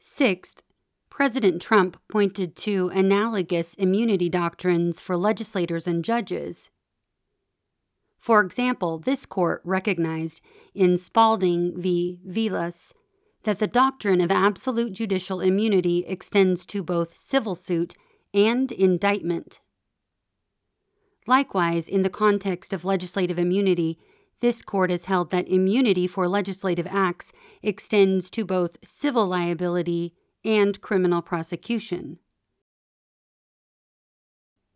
Sixth, 0.00 0.62
President 1.10 1.60
Trump 1.60 2.00
pointed 2.08 2.56
to 2.56 2.90
analogous 2.94 3.74
immunity 3.74 4.28
doctrines 4.28 5.00
for 5.00 5.16
legislators 5.16 5.86
and 5.86 6.04
judges. 6.04 6.70
For 8.18 8.40
example, 8.40 8.98
this 8.98 9.24
court 9.26 9.62
recognized 9.64 10.40
in 10.74 10.98
Spalding 10.98 11.80
v. 11.80 12.18
Vilas 12.24 12.92
that 13.44 13.58
the 13.58 13.66
doctrine 13.66 14.20
of 14.20 14.30
absolute 14.30 14.92
judicial 14.92 15.40
immunity 15.40 16.04
extends 16.06 16.66
to 16.66 16.82
both 16.82 17.18
civil 17.18 17.54
suit 17.54 17.94
and 18.34 18.70
indictment. 18.72 19.60
Likewise, 21.26 21.88
in 21.88 22.02
the 22.02 22.10
context 22.10 22.72
of 22.72 22.84
legislative 22.84 23.38
immunity, 23.38 23.98
this 24.40 24.62
court 24.62 24.90
has 24.90 25.06
held 25.06 25.30
that 25.30 25.48
immunity 25.48 26.06
for 26.06 26.28
legislative 26.28 26.86
acts 26.86 27.32
extends 27.62 28.30
to 28.30 28.44
both 28.44 28.76
civil 28.84 29.26
liability 29.26 30.14
and 30.44 30.80
criminal 30.80 31.22
prosecution. 31.22 32.18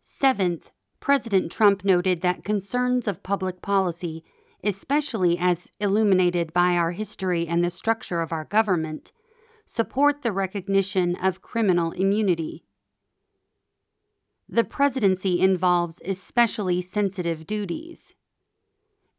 Seventh, 0.01 0.71
President 1.03 1.51
Trump 1.51 1.83
noted 1.83 2.21
that 2.21 2.45
concerns 2.45 3.09
of 3.09 3.23
public 3.23 3.61
policy, 3.61 4.23
especially 4.63 5.37
as 5.37 5.69
illuminated 5.81 6.53
by 6.53 6.77
our 6.77 6.91
history 6.91 7.45
and 7.45 7.61
the 7.61 7.69
structure 7.69 8.21
of 8.21 8.31
our 8.31 8.45
government, 8.45 9.11
support 9.65 10.21
the 10.21 10.31
recognition 10.31 11.17
of 11.17 11.41
criminal 11.41 11.91
immunity. 11.91 12.63
The 14.47 14.63
presidency 14.63 15.41
involves 15.41 16.01
especially 16.05 16.81
sensitive 16.81 17.45
duties. 17.45 18.15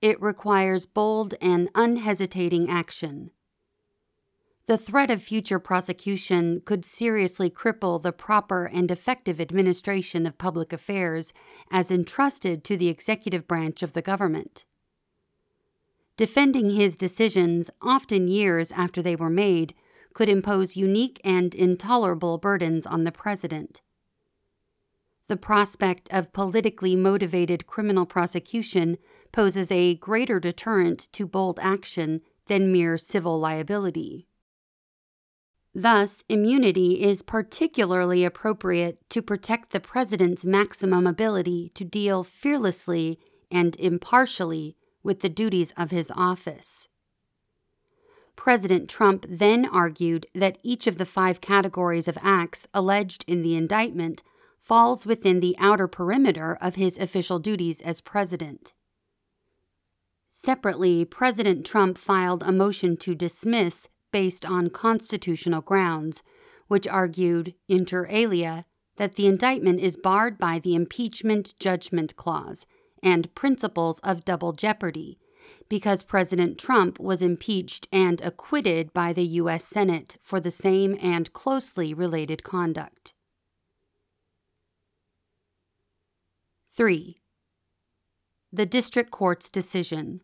It 0.00 0.18
requires 0.22 0.86
bold 0.86 1.34
and 1.38 1.68
unhesitating 1.74 2.70
action. 2.70 3.30
The 4.66 4.78
threat 4.78 5.10
of 5.10 5.22
future 5.22 5.58
prosecution 5.58 6.62
could 6.64 6.86
seriously 6.86 7.50
cripple 7.50 8.02
the 8.02 8.12
proper 8.12 8.64
and 8.64 8.90
effective 8.90 9.38
administration 9.38 10.24
of 10.24 10.38
public 10.38 10.72
affairs 10.72 11.34
as 11.70 11.90
entrusted 11.90 12.64
to 12.64 12.76
the 12.78 12.88
executive 12.88 13.46
branch 13.46 13.82
of 13.82 13.92
the 13.92 14.00
government. 14.00 14.64
Defending 16.16 16.70
his 16.70 16.96
decisions, 16.96 17.70
often 17.82 18.26
years 18.26 18.72
after 18.72 19.02
they 19.02 19.16
were 19.16 19.28
made, 19.28 19.74
could 20.14 20.30
impose 20.30 20.76
unique 20.76 21.20
and 21.24 21.54
intolerable 21.54 22.38
burdens 22.38 22.86
on 22.86 23.04
the 23.04 23.12
president. 23.12 23.82
The 25.28 25.36
prospect 25.36 26.08
of 26.10 26.32
politically 26.32 26.96
motivated 26.96 27.66
criminal 27.66 28.06
prosecution 28.06 28.96
poses 29.30 29.70
a 29.70 29.96
greater 29.96 30.40
deterrent 30.40 31.12
to 31.12 31.26
bold 31.26 31.58
action 31.60 32.22
than 32.46 32.72
mere 32.72 32.96
civil 32.96 33.38
liability. 33.38 34.26
Thus, 35.74 36.22
immunity 36.28 37.02
is 37.02 37.22
particularly 37.22 38.24
appropriate 38.24 38.98
to 39.10 39.20
protect 39.20 39.72
the 39.72 39.80
president's 39.80 40.44
maximum 40.44 41.04
ability 41.04 41.72
to 41.74 41.84
deal 41.84 42.22
fearlessly 42.22 43.18
and 43.50 43.74
impartially 43.76 44.76
with 45.02 45.20
the 45.20 45.28
duties 45.28 45.72
of 45.76 45.90
his 45.90 46.12
office. 46.14 46.88
President 48.36 48.88
Trump 48.88 49.26
then 49.28 49.64
argued 49.66 50.26
that 50.34 50.58
each 50.62 50.86
of 50.86 50.98
the 50.98 51.06
five 51.06 51.40
categories 51.40 52.06
of 52.06 52.18
acts 52.22 52.68
alleged 52.72 53.24
in 53.26 53.42
the 53.42 53.56
indictment 53.56 54.22
falls 54.60 55.04
within 55.04 55.40
the 55.40 55.56
outer 55.58 55.88
perimeter 55.88 56.56
of 56.60 56.76
his 56.76 56.98
official 56.98 57.38
duties 57.38 57.80
as 57.80 58.00
president. 58.00 58.72
Separately, 60.28 61.04
President 61.04 61.66
Trump 61.66 61.98
filed 61.98 62.42
a 62.42 62.52
motion 62.52 62.96
to 62.98 63.14
dismiss 63.14 63.88
based 64.14 64.46
on 64.46 64.70
constitutional 64.70 65.60
grounds, 65.60 66.22
which 66.68 66.86
argued, 66.86 67.52
inter 67.68 68.06
alia, 68.08 68.64
that 68.96 69.16
the 69.16 69.26
indictment 69.26 69.80
is 69.80 69.96
barred 69.96 70.38
by 70.38 70.60
the 70.60 70.76
impeachment 70.76 71.52
judgment 71.58 72.14
clause 72.14 72.64
and 73.02 73.34
principles 73.34 73.98
of 74.04 74.24
double 74.24 74.52
jeopardy, 74.52 75.18
because 75.68 76.04
President 76.04 76.56
Trump 76.58 77.00
was 77.00 77.22
impeached 77.22 77.88
and 77.90 78.20
acquitted 78.20 78.92
by 78.92 79.12
the 79.12 79.24
U.S. 79.42 79.64
Senate 79.64 80.16
for 80.22 80.38
the 80.38 80.52
same 80.52 80.96
and 81.02 81.32
closely 81.32 81.92
related 81.92 82.44
conduct. 82.44 83.14
3. 86.76 87.20
The 88.52 88.66
District 88.66 89.10
Court's 89.10 89.50
decision. 89.50 90.20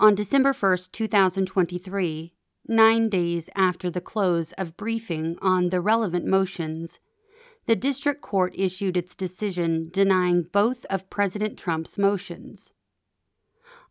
On 0.00 0.14
December 0.14 0.54
1, 0.54 0.78
2023, 0.92 2.32
nine 2.66 3.10
days 3.10 3.50
after 3.54 3.90
the 3.90 4.00
close 4.00 4.52
of 4.52 4.78
briefing 4.78 5.36
on 5.42 5.68
the 5.68 5.82
relevant 5.82 6.24
motions, 6.24 7.00
the 7.66 7.76
district 7.76 8.22
court 8.22 8.54
issued 8.56 8.96
its 8.96 9.14
decision 9.14 9.90
denying 9.92 10.46
both 10.54 10.86
of 10.86 11.10
President 11.10 11.58
Trump's 11.58 11.98
motions. 11.98 12.72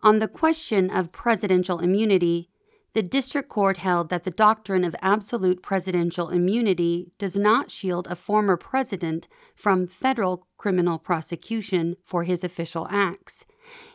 On 0.01 0.17
the 0.17 0.27
question 0.27 0.89
of 0.89 1.11
presidential 1.11 1.77
immunity, 1.77 2.49
the 2.93 3.03
district 3.03 3.47
court 3.47 3.77
held 3.77 4.09
that 4.09 4.23
the 4.23 4.31
doctrine 4.31 4.83
of 4.83 4.95
absolute 5.03 5.61
presidential 5.61 6.29
immunity 6.29 7.11
does 7.19 7.35
not 7.35 7.69
shield 7.69 8.07
a 8.07 8.15
former 8.15 8.57
president 8.57 9.27
from 9.55 9.85
federal 9.85 10.47
criminal 10.57 10.97
prosecution 10.97 11.97
for 12.03 12.23
his 12.23 12.43
official 12.43 12.87
acts 12.89 13.45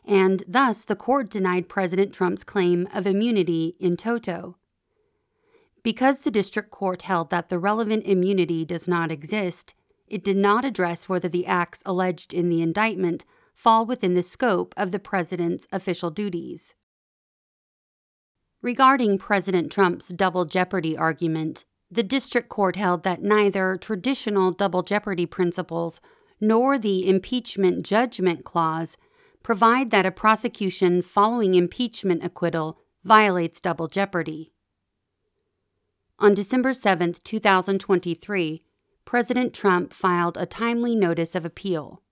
and 0.05 0.43
thus 0.47 0.85
the 0.85 0.97
court 0.97 1.31
denied 1.31 1.69
President 1.69 2.13
Trump's 2.13 2.45
claim 2.45 2.89
of 2.93 3.07
immunity 3.07 3.77
in 3.79 3.97
toto. 3.97 4.57
Because 5.83 6.21
the 6.21 6.31
district 6.31 6.71
court 6.71 7.03
held 7.03 7.31
that 7.31 7.49
the 7.49 7.59
relevant 7.59 8.05
immunity 8.07 8.65
does 8.65 8.89
not 8.89 9.11
exist, 9.11 9.75
it 10.07 10.25
did 10.25 10.37
not 10.37 10.65
address 10.65 11.09
whether 11.09 11.29
the 11.29 11.47
acts 11.47 11.83
alleged 11.85 12.33
in 12.33 12.49
the 12.49 12.63
indictment 12.63 13.25
fall 13.55 13.87
within 13.87 14.15
the 14.15 14.23
scope 14.23 14.75
of 14.77 14.93
the 14.93 14.99
president's 14.99 15.67
official 15.73 16.11
duties. 16.11 16.75
Regarding 18.63 19.19
President 19.19 19.71
Trump's 19.71 20.09
double 20.09 20.47
jeopardy 20.47 20.97
argument, 20.97 21.65
the 21.91 22.03
district 22.03 22.49
court 22.49 22.77
held 22.77 23.03
that 23.03 23.23
neither 23.23 23.77
traditional 23.77 24.51
double 24.51 24.83
jeopardy 24.83 25.27
principles 25.27 26.01
nor 26.41 26.79
the 26.79 27.09
impeachment 27.09 27.85
judgment 27.85 28.45
clause 28.45 28.97
provide 29.45 29.91
that 29.91 30.07
a 30.07 30.11
prosecution 30.11 31.03
following 31.03 31.55
impeachment 31.55 32.25
acquittal 32.25 32.79
violates 33.05 33.61
double 33.61 33.87
jeopardy. 33.87 34.51
On 36.19 36.33
December 36.33 36.73
7, 36.73 37.15
2023, 37.23 38.65
President 39.05 39.53
Trump 39.53 39.93
filed 39.93 40.39
a 40.39 40.47
timely 40.47 40.97
notice 40.97 41.35
of 41.35 41.45
appeal. 41.45 42.03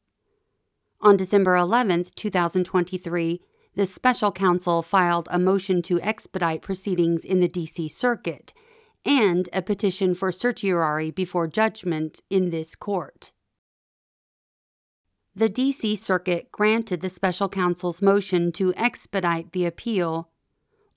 On 1.01 1.17
December 1.17 1.57
11, 1.57 2.07
2023, 2.15 3.41
the 3.75 3.87
special 3.87 4.31
counsel 4.31 4.83
filed 4.83 5.27
a 5.31 5.39
motion 5.39 5.81
to 5.83 6.01
expedite 6.03 6.61
proceedings 6.61 7.25
in 7.25 7.41
the 7.41 7.49
D.C. 7.49 7.89
Circuit 7.89 8.53
and 9.07 9.49
a 9.55 9.63
petition 9.63 10.15
for 10.15 10.31
certiorari 10.31 11.11
before 11.11 11.49
judgment 11.49 12.21
in 12.29 12.51
this 12.51 12.75
court 12.75 13.33
the 15.35 15.49
D.C. 15.49 15.97
Circuit 15.97 16.53
granted 16.53 17.01
the 17.01 17.09
special 17.09 17.49
counsel's 17.49 18.03
motion 18.03 18.53
to 18.53 18.75
expedite 18.75 19.53
the 19.53 19.65
appeal, 19.65 20.29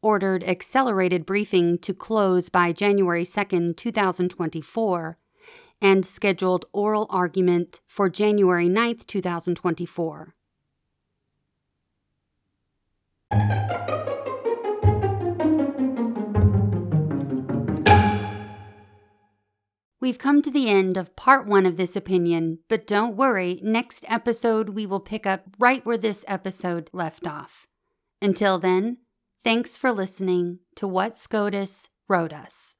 ordered 0.01 0.43
accelerated 0.43 1.25
briefing 1.25 1.77
to 1.79 1.93
close 1.93 2.49
by 2.49 2.73
January 2.73 3.25
2, 3.25 3.73
2024, 3.73 5.17
and 5.81 6.05
scheduled 6.05 6.65
oral 6.73 7.07
argument 7.09 7.79
for 7.87 8.09
January 8.09 8.67
9, 8.67 8.97
2024. 9.07 10.35
We've 20.05 20.19
come 20.19 20.43
to 20.43 20.51
the 20.51 20.69
end 20.69 20.97
of 20.97 21.15
part 21.15 21.47
one 21.47 21.65
of 21.65 21.77
this 21.77 21.95
opinion, 21.95 22.59
but 22.69 22.85
don't 22.85 23.15
worry, 23.15 23.59
next 23.63 24.05
episode 24.07 24.69
we 24.69 24.85
will 24.85 24.99
pick 24.99 25.25
up 25.25 25.45
right 25.57 25.83
where 25.83 25.97
this 25.97 26.23
episode 26.27 26.91
left 26.93 27.25
off. 27.25 27.65
Until 28.21 28.59
then, 28.59 28.97
thanks 29.43 29.79
for 29.79 29.91
listening 29.91 30.59
to 30.75 30.87
What 30.87 31.17
SCOTUS 31.17 31.89
Wrote 32.07 32.33
Us. 32.33 32.74